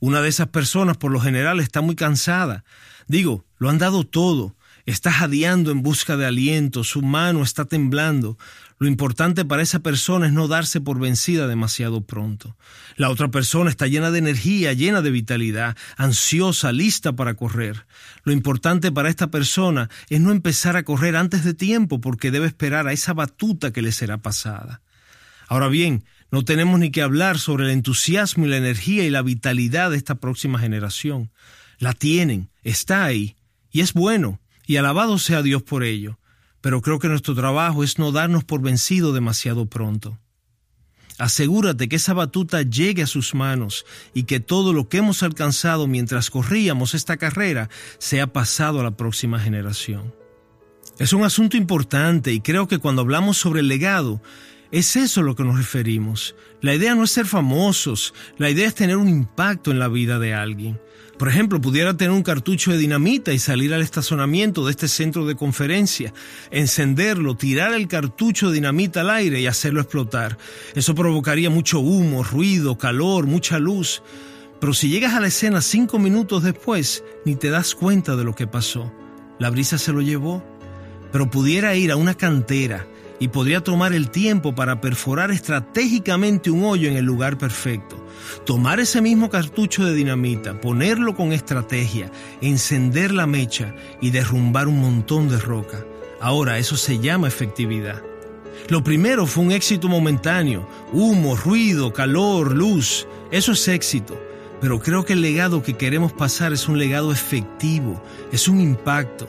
Una 0.00 0.22
de 0.22 0.28
esas 0.28 0.48
personas 0.48 0.96
por 0.96 1.12
lo 1.12 1.20
general 1.20 1.60
está 1.60 1.82
muy 1.82 1.94
cansada. 1.94 2.64
Digo, 3.06 3.44
lo 3.58 3.70
han 3.70 3.78
dado 3.78 4.02
todo, 4.02 4.56
está 4.92 5.12
jadeando 5.12 5.72
en 5.72 5.82
busca 5.82 6.16
de 6.16 6.26
aliento, 6.26 6.84
su 6.84 7.02
mano 7.02 7.42
está 7.42 7.64
temblando. 7.64 8.38
Lo 8.78 8.86
importante 8.86 9.44
para 9.44 9.62
esa 9.62 9.80
persona 9.80 10.26
es 10.26 10.32
no 10.32 10.48
darse 10.48 10.80
por 10.80 11.00
vencida 11.00 11.48
demasiado 11.48 12.02
pronto. 12.02 12.56
La 12.96 13.10
otra 13.10 13.28
persona 13.28 13.68
está 13.68 13.88
llena 13.88 14.10
de 14.10 14.18
energía, 14.18 14.72
llena 14.72 15.02
de 15.02 15.10
vitalidad, 15.10 15.76
ansiosa, 15.96 16.72
lista 16.72 17.14
para 17.14 17.34
correr. 17.34 17.86
Lo 18.22 18.32
importante 18.32 18.92
para 18.92 19.08
esta 19.08 19.30
persona 19.30 19.90
es 20.08 20.20
no 20.20 20.30
empezar 20.30 20.76
a 20.76 20.84
correr 20.84 21.16
antes 21.16 21.42
de 21.44 21.54
tiempo 21.54 22.00
porque 22.00 22.30
debe 22.30 22.46
esperar 22.46 22.86
a 22.86 22.92
esa 22.92 23.12
batuta 23.12 23.72
que 23.72 23.82
le 23.82 23.92
será 23.92 24.18
pasada. 24.18 24.82
Ahora 25.48 25.68
bien, 25.68 26.04
no 26.30 26.44
tenemos 26.44 26.78
ni 26.78 26.90
que 26.90 27.02
hablar 27.02 27.38
sobre 27.38 27.64
el 27.64 27.70
entusiasmo 27.70 28.46
y 28.46 28.48
la 28.48 28.56
energía 28.56 29.04
y 29.04 29.10
la 29.10 29.22
vitalidad 29.22 29.90
de 29.90 29.96
esta 29.96 30.16
próxima 30.16 30.58
generación. 30.58 31.30
La 31.78 31.92
tienen, 31.92 32.50
está 32.62 33.04
ahí, 33.04 33.36
y 33.70 33.80
es 33.80 33.92
bueno, 33.92 34.40
y 34.66 34.76
alabado 34.76 35.18
sea 35.18 35.42
Dios 35.42 35.62
por 35.62 35.84
ello, 35.84 36.18
pero 36.60 36.82
creo 36.82 36.98
que 36.98 37.08
nuestro 37.08 37.34
trabajo 37.34 37.84
es 37.84 37.98
no 37.98 38.12
darnos 38.12 38.44
por 38.44 38.60
vencido 38.60 39.12
demasiado 39.12 39.66
pronto. 39.66 40.18
Asegúrate 41.18 41.88
que 41.88 41.96
esa 41.96 42.12
batuta 42.12 42.60
llegue 42.60 43.02
a 43.02 43.06
sus 43.06 43.34
manos 43.34 43.86
y 44.12 44.24
que 44.24 44.40
todo 44.40 44.74
lo 44.74 44.88
que 44.88 44.98
hemos 44.98 45.22
alcanzado 45.22 45.86
mientras 45.86 46.28
corríamos 46.28 46.94
esta 46.94 47.16
carrera 47.16 47.70
sea 47.98 48.26
pasado 48.26 48.80
a 48.80 48.82
la 48.82 48.96
próxima 48.96 49.40
generación. 49.40 50.14
Es 50.98 51.12
un 51.12 51.24
asunto 51.24 51.56
importante 51.56 52.32
y 52.32 52.40
creo 52.40 52.68
que 52.68 52.78
cuando 52.78 53.02
hablamos 53.02 53.38
sobre 53.38 53.60
el 53.60 53.68
legado, 53.68 54.20
es 54.70 54.96
eso 54.96 55.20
a 55.20 55.24
lo 55.24 55.36
que 55.36 55.44
nos 55.44 55.56
referimos. 55.56 56.34
La 56.60 56.74
idea 56.74 56.94
no 56.94 57.04
es 57.04 57.12
ser 57.12 57.26
famosos, 57.26 58.12
la 58.36 58.50
idea 58.50 58.66
es 58.66 58.74
tener 58.74 58.96
un 58.96 59.08
impacto 59.08 59.70
en 59.70 59.78
la 59.78 59.88
vida 59.88 60.18
de 60.18 60.34
alguien. 60.34 60.80
Por 61.18 61.28
ejemplo, 61.28 61.60
pudiera 61.60 61.96
tener 61.96 62.10
un 62.10 62.22
cartucho 62.22 62.72
de 62.72 62.78
dinamita 62.78 63.32
y 63.32 63.38
salir 63.38 63.72
al 63.72 63.80
estacionamiento 63.80 64.66
de 64.66 64.72
este 64.72 64.86
centro 64.86 65.26
de 65.26 65.34
conferencia, 65.34 66.12
encenderlo, 66.50 67.36
tirar 67.36 67.72
el 67.72 67.88
cartucho 67.88 68.48
de 68.48 68.54
dinamita 68.56 69.00
al 69.00 69.10
aire 69.10 69.40
y 69.40 69.46
hacerlo 69.46 69.80
explotar. 69.80 70.36
Eso 70.74 70.94
provocaría 70.94 71.48
mucho 71.48 71.80
humo, 71.80 72.22
ruido, 72.22 72.76
calor, 72.76 73.26
mucha 73.26 73.58
luz. 73.58 74.02
Pero 74.60 74.74
si 74.74 74.90
llegas 74.90 75.14
a 75.14 75.20
la 75.20 75.28
escena 75.28 75.62
cinco 75.62 75.98
minutos 75.98 76.42
después, 76.42 77.02
ni 77.24 77.34
te 77.34 77.48
das 77.48 77.74
cuenta 77.74 78.14
de 78.14 78.24
lo 78.24 78.34
que 78.34 78.46
pasó. 78.46 78.92
La 79.38 79.48
brisa 79.48 79.78
se 79.78 79.92
lo 79.92 80.02
llevó. 80.02 80.44
Pero 81.12 81.30
pudiera 81.30 81.74
ir 81.76 81.92
a 81.92 81.96
una 81.96 82.14
cantera 82.14 82.86
y 83.18 83.28
podría 83.28 83.62
tomar 83.62 83.92
el 83.92 84.10
tiempo 84.10 84.54
para 84.54 84.80
perforar 84.80 85.30
estratégicamente 85.30 86.50
un 86.50 86.64
hoyo 86.64 86.88
en 86.88 86.96
el 86.96 87.04
lugar 87.04 87.38
perfecto 87.38 88.06
tomar 88.44 88.80
ese 88.80 89.00
mismo 89.00 89.30
cartucho 89.30 89.84
de 89.84 89.94
dinamita, 89.94 90.60
ponerlo 90.60 91.14
con 91.14 91.32
estrategia, 91.32 92.10
encender 92.40 93.12
la 93.12 93.26
mecha 93.26 93.74
y 94.00 94.10
derrumbar 94.10 94.68
un 94.68 94.80
montón 94.80 95.28
de 95.28 95.38
roca. 95.38 95.84
Ahora, 96.20 96.58
eso 96.58 96.76
se 96.76 96.98
llama 96.98 97.28
efectividad. 97.28 98.02
Lo 98.68 98.82
primero 98.82 99.26
fue 99.26 99.44
un 99.44 99.52
éxito 99.52 99.88
momentáneo, 99.88 100.68
humo, 100.92 101.36
ruido, 101.36 101.92
calor, 101.92 102.56
luz, 102.56 103.06
eso 103.30 103.52
es 103.52 103.68
éxito. 103.68 104.20
Pero 104.60 104.80
creo 104.80 105.04
que 105.04 105.12
el 105.12 105.20
legado 105.20 105.62
que 105.62 105.76
queremos 105.76 106.12
pasar 106.12 106.54
es 106.54 106.66
un 106.66 106.78
legado 106.78 107.12
efectivo, 107.12 108.02
es 108.32 108.48
un 108.48 108.60
impacto. 108.60 109.28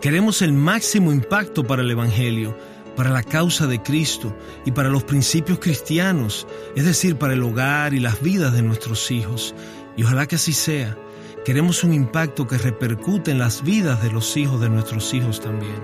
Queremos 0.00 0.40
el 0.42 0.52
máximo 0.52 1.10
impacto 1.10 1.66
para 1.66 1.82
el 1.82 1.90
Evangelio, 1.90 2.56
para 2.98 3.10
la 3.10 3.22
causa 3.22 3.68
de 3.68 3.80
Cristo 3.80 4.36
y 4.64 4.72
para 4.72 4.88
los 4.88 5.04
principios 5.04 5.60
cristianos, 5.60 6.48
es 6.74 6.84
decir, 6.84 7.14
para 7.14 7.34
el 7.34 7.42
hogar 7.44 7.94
y 7.94 8.00
las 8.00 8.20
vidas 8.20 8.52
de 8.52 8.60
nuestros 8.60 9.12
hijos. 9.12 9.54
Y 9.96 10.02
ojalá 10.02 10.26
que 10.26 10.34
así 10.34 10.52
sea. 10.52 10.98
Queremos 11.44 11.84
un 11.84 11.94
impacto 11.94 12.48
que 12.48 12.58
repercute 12.58 13.30
en 13.30 13.38
las 13.38 13.62
vidas 13.62 14.02
de 14.02 14.10
los 14.10 14.36
hijos 14.36 14.60
de 14.60 14.68
nuestros 14.68 15.14
hijos 15.14 15.40
también. 15.40 15.76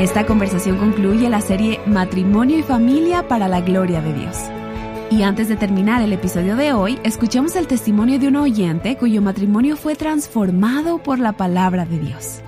Esta 0.00 0.26
conversación 0.26 0.76
concluye 0.78 1.30
la 1.30 1.40
serie 1.40 1.78
Matrimonio 1.86 2.58
y 2.58 2.62
Familia 2.64 3.28
para 3.28 3.46
la 3.46 3.60
Gloria 3.60 4.00
de 4.00 4.12
Dios. 4.12 4.36
Y 5.12 5.22
antes 5.22 5.48
de 5.48 5.54
terminar 5.54 6.02
el 6.02 6.12
episodio 6.12 6.56
de 6.56 6.72
hoy, 6.72 6.98
escuchemos 7.04 7.54
el 7.54 7.68
testimonio 7.68 8.18
de 8.18 8.26
un 8.26 8.34
oyente 8.34 8.96
cuyo 8.96 9.22
matrimonio 9.22 9.76
fue 9.76 9.94
transformado 9.94 10.98
por 10.98 11.20
la 11.20 11.34
palabra 11.34 11.86
de 11.86 12.00
Dios. 12.00 12.42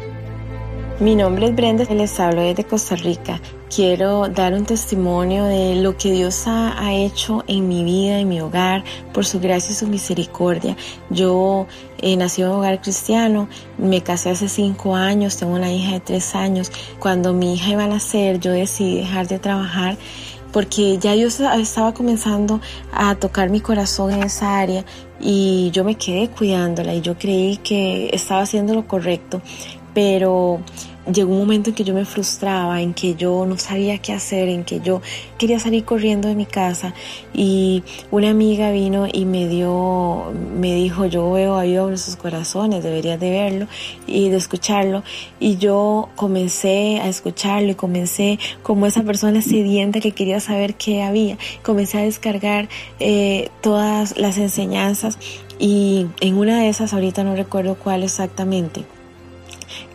Mi 1.00 1.14
nombre 1.14 1.46
es 1.46 1.56
Brenda, 1.56 1.84
les 1.94 2.20
hablo 2.20 2.42
desde 2.42 2.64
Costa 2.64 2.94
Rica. 2.94 3.40
Quiero 3.74 4.28
dar 4.28 4.52
un 4.52 4.66
testimonio 4.66 5.46
de 5.46 5.76
lo 5.76 5.96
que 5.96 6.12
Dios 6.12 6.42
ha, 6.46 6.92
hecho 6.92 7.42
en 7.46 7.68
mi 7.68 7.84
vida, 7.84 8.18
en 8.18 8.28
mi 8.28 8.42
hogar, 8.42 8.84
por 9.14 9.24
su 9.24 9.40
gracia 9.40 9.72
y 9.72 9.76
su 9.76 9.86
misericordia. 9.86 10.76
Yo 11.08 11.66
eh, 12.02 12.18
nací 12.18 12.42
en 12.42 12.48
un 12.48 12.56
hogar 12.56 12.82
cristiano, 12.82 13.48
me 13.78 14.02
casé 14.02 14.28
hace 14.28 14.50
cinco 14.50 14.94
años, 14.94 15.38
tengo 15.38 15.54
una 15.54 15.72
hija 15.72 15.92
de 15.92 16.00
tres 16.00 16.34
años. 16.34 16.70
Cuando 16.98 17.32
mi 17.32 17.54
hija 17.54 17.70
iba 17.70 17.84
a 17.84 17.88
nacer, 17.88 18.38
yo 18.38 18.52
decidí 18.52 18.98
dejar 18.98 19.26
de 19.26 19.38
trabajar 19.38 19.96
porque 20.52 20.98
ya 20.98 21.14
yo 21.14 21.28
estaba 21.28 21.94
comenzando 21.94 22.60
a 22.92 23.14
tocar 23.14 23.48
mi 23.48 23.60
corazón 23.62 24.12
en 24.12 24.24
esa 24.24 24.58
área 24.58 24.84
y 25.18 25.70
yo 25.72 25.82
me 25.82 25.94
quedé 25.94 26.28
cuidándola 26.28 26.92
y 26.92 27.00
yo 27.00 27.16
creí 27.16 27.56
que 27.56 28.10
estaba 28.12 28.42
haciendo 28.42 28.74
lo 28.74 28.86
correcto, 28.86 29.40
pero 29.94 30.60
llegó 31.12 31.32
un 31.32 31.38
momento 31.38 31.70
en 31.70 31.76
que 31.76 31.84
yo 31.84 31.94
me 31.94 32.04
frustraba, 32.04 32.80
en 32.80 32.94
que 32.94 33.14
yo 33.14 33.46
no 33.46 33.58
sabía 33.58 33.98
qué 33.98 34.12
hacer, 34.12 34.48
en 34.48 34.64
que 34.64 34.80
yo 34.80 35.00
quería 35.38 35.58
salir 35.58 35.84
corriendo 35.84 36.28
de 36.28 36.34
mi 36.34 36.46
casa 36.46 36.94
y 37.34 37.82
una 38.10 38.30
amiga 38.30 38.70
vino 38.70 39.06
y 39.10 39.24
me 39.24 39.48
dio, 39.48 40.32
me 40.56 40.74
dijo, 40.74 41.06
yo 41.06 41.30
veo 41.32 41.56
a 41.56 41.62
Dios 41.62 41.90
en 41.90 41.98
sus 41.98 42.16
corazones, 42.16 42.82
deberías 42.84 43.18
de 43.18 43.30
verlo 43.30 43.66
y 44.06 44.28
de 44.28 44.36
escucharlo 44.36 45.02
y 45.38 45.56
yo 45.56 46.08
comencé 46.16 47.00
a 47.00 47.08
escucharlo 47.08 47.70
y 47.70 47.74
comencé 47.74 48.38
como 48.62 48.86
esa 48.86 49.02
persona 49.02 49.42
sedienta 49.42 50.00
que 50.00 50.12
quería 50.12 50.40
saber 50.40 50.74
qué 50.74 51.02
había, 51.02 51.38
comencé 51.62 51.98
a 51.98 52.02
descargar 52.02 52.68
eh, 52.98 53.48
todas 53.60 54.16
las 54.18 54.38
enseñanzas 54.38 55.18
y 55.58 56.06
en 56.20 56.38
una 56.38 56.60
de 56.60 56.68
esas, 56.68 56.94
ahorita 56.94 57.22
no 57.22 57.36
recuerdo 57.36 57.74
cuál 57.74 58.02
exactamente, 58.02 58.84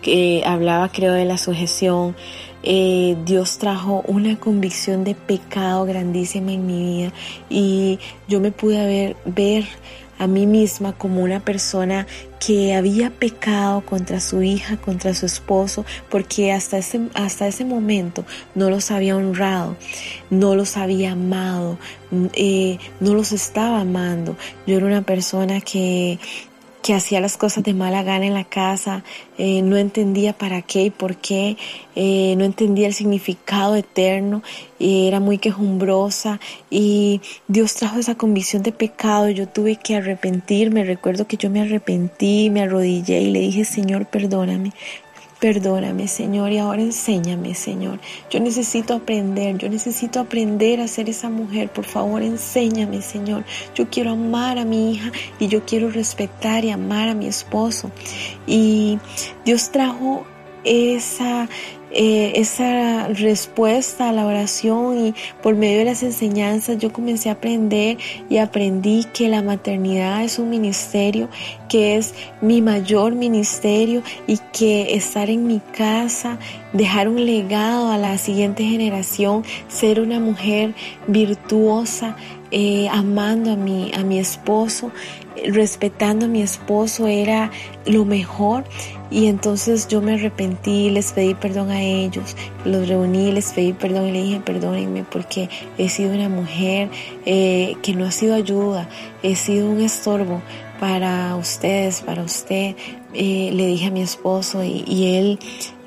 que 0.01 0.43
hablaba 0.45 0.91
creo 0.91 1.13
de 1.13 1.25
la 1.25 1.37
sujeción. 1.37 2.15
Eh, 2.63 3.15
Dios 3.25 3.59
trajo 3.59 4.03
una 4.07 4.39
convicción 4.39 5.03
de 5.03 5.13
pecado 5.13 5.85
grandísima 5.85 6.51
en 6.51 6.65
mi 6.65 6.83
vida 6.83 7.13
y 7.47 7.99
yo 8.27 8.39
me 8.39 8.51
pude 8.51 8.85
ver, 8.87 9.15
ver 9.25 9.65
a 10.17 10.27
mí 10.27 10.45
misma 10.45 10.93
como 10.93 11.21
una 11.21 11.39
persona 11.39 12.07
que 12.39 12.73
había 12.73 13.09
pecado 13.09 13.81
contra 13.85 14.19
su 14.19 14.41
hija, 14.43 14.77
contra 14.77 15.13
su 15.13 15.25
esposo, 15.25 15.85
porque 16.09 16.51
hasta 16.51 16.77
ese, 16.77 17.01
hasta 17.13 17.47
ese 17.47 17.65
momento 17.65 18.25
no 18.53 18.69
los 18.69 18.91
había 18.91 19.17
honrado, 19.17 19.75
no 20.29 20.55
los 20.55 20.77
había 20.77 21.13
amado, 21.13 21.77
eh, 22.33 22.77
no 22.99 23.13
los 23.13 23.31
estaba 23.31 23.81
amando. 23.81 24.37
Yo 24.67 24.77
era 24.77 24.85
una 24.85 25.01
persona 25.01 25.61
que 25.61 26.19
que 26.85 26.93
hacía 26.93 27.19
las 27.19 27.35
cosas 27.35 27.63
de 27.63 27.73
mala 27.73 28.03
gana 28.03 28.27
en 28.27 28.35
la 28.35 28.43
casa, 28.43 29.03
eh, 29.39 29.63
no 29.63 29.75
entendía 29.75 30.33
para 30.33 30.61
qué 30.61 30.83
y 30.83 30.89
por 30.91 31.15
qué, 31.15 31.57
eh, 31.95 32.35
no 32.37 32.45
entendía 32.45 32.85
el 32.85 32.93
significado 32.93 33.75
eterno, 33.75 34.43
era 34.79 35.19
muy 35.19 35.39
quejumbrosa 35.39 36.39
y 36.69 37.21
Dios 37.47 37.73
trajo 37.73 37.97
esa 37.97 38.13
convicción 38.13 38.61
de 38.61 38.71
pecado, 38.71 39.29
yo 39.29 39.47
tuve 39.47 39.77
que 39.77 39.95
arrepentirme, 39.95 40.83
recuerdo 40.83 41.25
que 41.25 41.37
yo 41.37 41.49
me 41.49 41.61
arrepentí, 41.61 42.51
me 42.51 42.61
arrodillé 42.61 43.19
y 43.19 43.31
le 43.31 43.39
dije, 43.39 43.65
Señor, 43.65 44.05
perdóname, 44.05 44.71
Perdóname, 45.45 46.07
Señor, 46.07 46.51
y 46.53 46.57
ahora 46.57 46.81
enséñame, 46.81 47.53
Señor. 47.53 47.99
Yo 48.31 48.39
necesito 48.39 48.95
aprender, 48.95 49.59
yo 49.59 49.69
necesito 49.69 50.19
aprender 50.19 50.81
a 50.81 50.87
ser 50.87 51.07
esa 51.07 51.29
mujer. 51.29 51.69
Por 51.69 51.85
favor, 51.85 52.23
enséñame, 52.23 53.03
Señor. 53.03 53.45
Yo 53.75 53.87
quiero 53.87 54.13
amar 54.13 54.57
a 54.57 54.65
mi 54.65 54.93
hija 54.93 55.11
y 55.37 55.47
yo 55.47 55.63
quiero 55.63 55.91
respetar 55.91 56.65
y 56.65 56.71
amar 56.71 57.09
a 57.09 57.13
mi 57.13 57.27
esposo. 57.27 57.91
Y 58.47 58.97
Dios 59.45 59.69
trajo 59.69 60.25
esa 60.63 61.47
eh, 61.91 62.33
esa 62.35 63.07
respuesta 63.07 64.09
a 64.09 64.11
la 64.11 64.25
oración 64.25 65.07
y 65.07 65.15
por 65.41 65.55
medio 65.55 65.79
de 65.79 65.85
las 65.85 66.03
enseñanzas 66.03 66.77
yo 66.77 66.91
comencé 66.91 67.29
a 67.29 67.33
aprender 67.33 67.97
y 68.29 68.37
aprendí 68.37 69.05
que 69.13 69.29
la 69.29 69.41
maternidad 69.41 70.23
es 70.23 70.39
un 70.39 70.49
ministerio, 70.49 71.29
que 71.69 71.95
es 71.95 72.13
mi 72.41 72.61
mayor 72.61 73.15
ministerio 73.15 74.01
y 74.27 74.39
que 74.51 74.95
estar 74.95 75.29
en 75.29 75.47
mi 75.47 75.59
casa, 75.59 76.37
dejar 76.73 77.07
un 77.07 77.25
legado 77.25 77.91
a 77.91 77.97
la 77.97 78.17
siguiente 78.17 78.63
generación, 78.63 79.43
ser 79.67 80.01
una 80.01 80.19
mujer 80.19 80.73
virtuosa, 81.07 82.15
eh, 82.51 82.87
amando 82.89 83.51
a 83.51 83.55
mi, 83.55 83.91
a 83.93 84.03
mi 84.03 84.19
esposo, 84.19 84.91
respetando 85.47 86.25
a 86.25 86.29
mi 86.29 86.41
esposo 86.41 87.07
era 87.07 87.51
lo 87.85 88.05
mejor 88.05 88.63
y 89.11 89.27
entonces 89.27 89.87
yo 89.87 90.01
me 90.01 90.13
arrepentí, 90.13 90.89
les 90.89 91.13
pedí 91.13 91.33
perdón 91.33 91.71
a 91.71 91.81
ellos, 91.81 92.35
los 92.63 92.87
reuní, 92.87 93.31
les 93.31 93.53
pedí 93.53 93.73
perdón 93.73 94.07
y 94.07 94.11
le 94.11 94.23
dije 94.23 94.39
perdónenme 94.39 95.03
porque 95.03 95.49
he 95.77 95.89
sido 95.89 96.13
una 96.13 96.29
mujer 96.29 96.89
eh, 97.25 97.75
que 97.81 97.93
no 97.93 98.05
ha 98.05 98.11
sido 98.11 98.35
ayuda, 98.35 98.89
he 99.23 99.35
sido 99.35 99.69
un 99.69 99.81
estorbo 99.81 100.41
para 100.79 101.35
ustedes, 101.35 102.01
para 102.01 102.23
usted. 102.23 102.75
Eh, 103.13 103.51
le 103.53 103.67
dije 103.67 103.87
a 103.87 103.91
mi 103.91 104.01
esposo 104.01 104.63
y, 104.63 105.15
él 105.15 105.39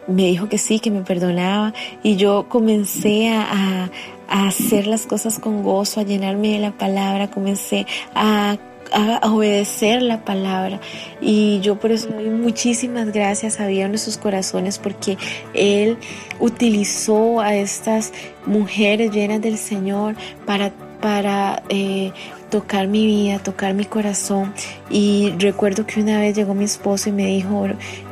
me 0.07 0.25
dijo 0.25 0.49
que 0.49 0.59
sí, 0.59 0.81
que 0.81 0.91
me 0.91 1.03
perdonaba. 1.03 1.75
Y 2.03 2.17
yo 2.17 2.49
comencé 2.49 3.29
a, 3.29 3.91
a 4.29 4.47
hacer 4.47 4.87
las 4.87 5.07
cosas 5.07 5.39
con 5.39 5.63
gozo, 5.63 6.01
a 6.01 6.05
llenarme 6.05 6.53
de 6.53 6.59
la 6.59 6.73
palabra, 6.73 7.31
comencé 7.31 7.87
a 8.15 8.57
a, 8.93 9.21
obedecer 9.31 10.03
la 10.03 10.25
palabra. 10.25 10.81
Y 11.21 11.61
yo 11.61 11.79
por 11.79 11.93
eso 11.93 12.09
doy 12.09 12.31
muchísimas 12.31 13.13
gracias 13.13 13.61
a 13.61 13.67
Dios 13.67 13.85
en 13.85 13.91
nuestros 13.93 14.19
corazones 14.19 14.79
porque 14.79 15.19
Él 15.55 15.99
utilizó 16.41 17.41
a 17.41 17.55
estas 17.55 18.13
mujeres 18.47 19.11
llenas 19.11 19.41
del 19.41 19.59
Señor 19.59 20.15
para, 20.47 20.73
para 21.01 21.63
eh, 21.69 22.13
tocar 22.51 22.89
mi 22.89 23.07
vida, 23.07 23.39
tocar 23.39 23.75
mi 23.75 23.85
corazón. 23.85 24.53
Y 24.91 25.33
recuerdo 25.39 25.87
que 25.87 26.01
una 26.01 26.21
vez 26.21 26.37
llegó 26.37 26.55
mi 26.55 26.65
esposo 26.65 27.09
y 27.09 27.13
me 27.13 27.27
dijo, 27.27 27.67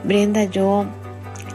Brenda, 0.04 0.44
yo 0.44 0.86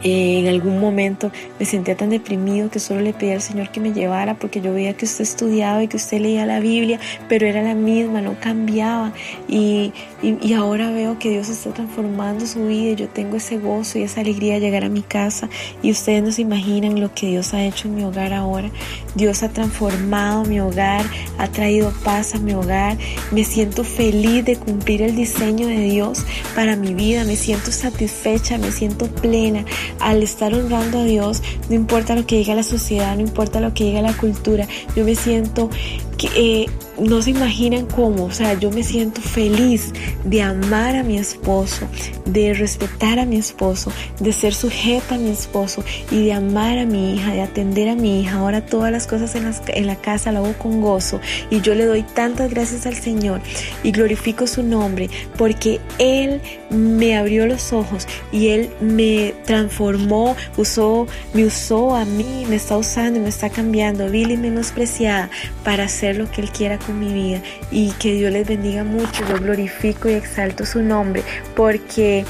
en 0.02 0.48
algún 0.48 0.80
momento 0.80 1.30
me 1.58 1.66
sentía 1.66 1.96
tan 1.96 2.10
deprimido 2.10 2.70
que 2.70 2.80
solo 2.80 3.00
le 3.00 3.12
pedía 3.12 3.34
al 3.34 3.42
Señor 3.42 3.70
que 3.70 3.80
me 3.80 3.92
llevara 3.92 4.34
porque 4.34 4.60
yo 4.60 4.72
veía 4.72 4.94
que 4.94 5.04
usted 5.04 5.22
estudiaba 5.22 5.82
y 5.82 5.88
que 5.88 5.96
usted 5.96 6.20
leía 6.20 6.44
la 6.46 6.60
Biblia, 6.60 6.98
pero 7.28 7.46
era 7.46 7.62
la 7.62 7.74
misma, 7.74 8.20
no 8.20 8.34
cambiaba. 8.40 9.12
Y, 9.48 9.92
y, 10.22 10.52
ahora 10.52 10.90
veo 10.90 11.18
que 11.18 11.30
Dios 11.30 11.48
está 11.48 11.72
transformando 11.72 12.46
su 12.46 12.66
vida 12.66 12.90
y 12.90 12.94
yo 12.96 13.08
tengo 13.08 13.36
ese 13.36 13.58
gozo 13.58 13.98
y 13.98 14.02
esa 14.02 14.20
alegría 14.20 14.54
de 14.54 14.60
llegar 14.60 14.84
a 14.84 14.88
mi 14.88 15.02
casa. 15.02 15.48
Y 15.82 15.90
ustedes 15.90 16.22
no 16.22 16.32
se 16.32 16.42
imaginan 16.42 17.00
lo 17.00 17.14
que 17.14 17.28
Dios 17.28 17.54
ha 17.54 17.62
hecho 17.64 17.88
en 17.88 17.94
mi 17.94 18.04
hogar 18.04 18.32
ahora. 18.32 18.70
Dios 19.14 19.42
ha 19.42 19.50
transformado 19.50 20.44
mi 20.44 20.60
hogar, 20.60 21.04
ha 21.38 21.48
traído 21.48 21.92
paz 22.04 22.34
a 22.34 22.38
mi 22.38 22.52
hogar. 22.52 22.96
Me 23.30 23.44
siento 23.44 23.84
feliz 23.84 24.44
de 24.44 24.56
cumplir 24.56 25.02
el 25.02 25.16
diseño 25.16 25.66
de 25.66 25.78
Dios 25.78 26.24
para 26.54 26.76
mi 26.76 26.94
vida. 26.94 27.24
Me 27.24 27.36
siento 27.36 27.70
satisfecha, 27.72 28.58
me 28.58 28.72
siento 28.72 29.06
plena 29.06 29.64
al 30.00 30.22
estar 30.22 30.54
honrando 30.54 31.00
a 31.00 31.04
Dios, 31.04 31.42
no 31.68 31.74
importa 31.74 32.14
lo 32.14 32.26
que 32.26 32.36
diga 32.38 32.54
la 32.54 32.62
sociedad, 32.62 33.14
no 33.16 33.22
importa 33.22 33.60
lo 33.60 33.74
que 33.74 33.84
diga 33.84 34.02
la 34.02 34.16
cultura, 34.16 34.66
yo 34.96 35.04
me 35.04 35.14
siento 35.14 35.70
que, 36.16 36.28
eh, 36.36 36.66
no 36.98 37.22
se 37.22 37.30
imaginan 37.30 37.86
cómo, 37.86 38.24
o 38.24 38.30
sea, 38.30 38.54
yo 38.54 38.70
me 38.70 38.82
siento 38.82 39.20
feliz 39.20 39.92
de 40.24 40.42
amar 40.42 40.96
a 40.96 41.02
mi 41.02 41.18
esposo, 41.18 41.86
de 42.26 42.54
respetar 42.54 43.18
a 43.18 43.24
mi 43.24 43.36
esposo, 43.36 43.92
de 44.20 44.32
ser 44.32 44.54
sujeta 44.54 45.14
a 45.14 45.18
mi 45.18 45.30
esposo 45.30 45.84
y 46.10 46.24
de 46.24 46.32
amar 46.32 46.78
a 46.78 46.86
mi 46.86 47.14
hija, 47.14 47.32
de 47.32 47.42
atender 47.42 47.88
a 47.88 47.94
mi 47.94 48.20
hija. 48.20 48.38
Ahora 48.38 48.64
todas 48.64 48.92
las 48.92 49.06
cosas 49.06 49.34
en, 49.34 49.50
en 49.68 49.86
la 49.86 49.96
casa 49.96 50.32
la 50.32 50.40
hago 50.40 50.52
con 50.54 50.80
gozo 50.80 51.20
y 51.50 51.60
yo 51.60 51.74
le 51.74 51.86
doy 51.86 52.02
tantas 52.02 52.50
gracias 52.50 52.86
al 52.86 52.94
Señor 52.94 53.40
y 53.82 53.92
glorifico 53.92 54.46
su 54.46 54.62
nombre 54.62 55.08
porque 55.36 55.80
Él 55.98 56.40
me 56.70 57.16
abrió 57.16 57.46
los 57.46 57.72
ojos 57.72 58.06
y 58.32 58.48
Él 58.48 58.70
me 58.80 59.34
transformó, 59.44 60.36
usó, 60.56 61.06
me 61.34 61.44
usó 61.44 61.94
a 61.94 62.04
mí, 62.04 62.44
me 62.48 62.56
está 62.56 62.76
usando 62.76 63.12
me 63.20 63.28
está 63.28 63.50
cambiando, 63.50 64.10
vil 64.10 64.30
y 64.30 64.36
menospreciada 64.36 65.30
para 65.64 65.84
hacer 65.84 66.16
lo 66.16 66.30
que 66.30 66.42
Él 66.42 66.50
quiera 66.50 66.78
con 66.82 66.98
mi 66.98 67.12
vida 67.12 67.42
y 67.70 67.92
que 67.92 68.12
Dios 68.14 68.32
les 68.32 68.46
bendiga 68.46 68.84
mucho. 68.84 69.26
Yo 69.28 69.38
glorifico 69.38 70.08
y 70.08 70.14
exalto 70.14 70.66
su 70.66 70.82
nombre 70.82 71.22
porque 71.54 72.24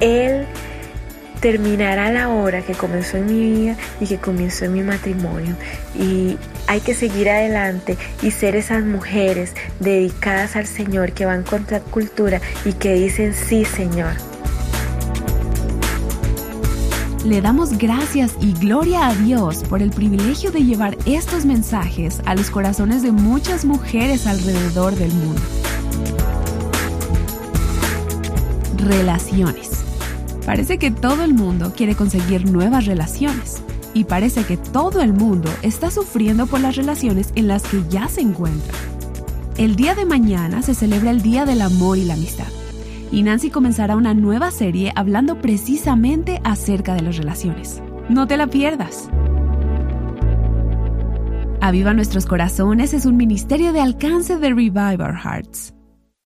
Él 0.00 0.46
terminará 1.40 2.12
la 2.12 2.28
hora 2.28 2.62
que 2.62 2.72
comenzó 2.72 3.16
en 3.16 3.26
mi 3.26 3.50
vida 3.50 3.76
y 4.00 4.06
que 4.06 4.18
comenzó 4.18 4.64
en 4.64 4.74
mi 4.74 4.82
matrimonio. 4.82 5.56
Y 5.98 6.38
hay 6.68 6.80
que 6.80 6.94
seguir 6.94 7.28
adelante 7.28 7.98
y 8.22 8.30
ser 8.30 8.54
esas 8.54 8.84
mujeres 8.84 9.52
dedicadas 9.80 10.54
al 10.54 10.66
Señor 10.66 11.12
que 11.12 11.26
van 11.26 11.42
contra 11.42 11.80
cultura 11.80 12.40
y 12.64 12.72
que 12.74 12.94
dicen 12.94 13.34
sí, 13.34 13.64
Señor. 13.64 14.31
Le 17.24 17.40
damos 17.40 17.78
gracias 17.78 18.34
y 18.40 18.52
gloria 18.52 19.06
a 19.06 19.14
Dios 19.14 19.62
por 19.68 19.80
el 19.80 19.90
privilegio 19.90 20.50
de 20.50 20.64
llevar 20.64 20.98
estos 21.06 21.44
mensajes 21.44 22.20
a 22.26 22.34
los 22.34 22.50
corazones 22.50 23.02
de 23.02 23.12
muchas 23.12 23.64
mujeres 23.64 24.26
alrededor 24.26 24.96
del 24.96 25.12
mundo. 25.12 25.40
Relaciones. 28.76 29.70
Parece 30.44 30.78
que 30.78 30.90
todo 30.90 31.22
el 31.22 31.32
mundo 31.32 31.72
quiere 31.76 31.94
conseguir 31.94 32.50
nuevas 32.50 32.86
relaciones 32.86 33.62
y 33.94 34.02
parece 34.02 34.42
que 34.42 34.56
todo 34.56 35.00
el 35.00 35.12
mundo 35.12 35.48
está 35.62 35.92
sufriendo 35.92 36.48
por 36.48 36.58
las 36.58 36.74
relaciones 36.74 37.30
en 37.36 37.46
las 37.46 37.62
que 37.62 37.84
ya 37.88 38.08
se 38.08 38.22
encuentra. 38.22 38.74
El 39.56 39.76
día 39.76 39.94
de 39.94 40.06
mañana 40.06 40.60
se 40.62 40.74
celebra 40.74 41.12
el 41.12 41.22
Día 41.22 41.44
del 41.44 41.62
Amor 41.62 41.98
y 41.98 42.04
la 42.04 42.14
Amistad 42.14 42.48
y 43.12 43.22
Nancy 43.22 43.50
comenzará 43.50 43.94
una 43.94 44.14
nueva 44.14 44.50
serie 44.50 44.90
hablando 44.96 45.38
precisamente 45.40 46.40
acerca 46.42 46.94
de 46.94 47.02
las 47.02 47.18
relaciones. 47.18 47.82
No 48.08 48.26
te 48.26 48.36
la 48.36 48.46
pierdas. 48.48 49.08
Aviva 51.60 51.94
Nuestros 51.94 52.26
Corazones 52.26 52.94
es 52.94 53.06
un 53.06 53.16
ministerio 53.16 53.72
de 53.72 53.80
alcance 53.80 54.36
de 54.38 54.48
Revive 54.48 55.04
Our 55.04 55.16
Hearts. 55.16 55.74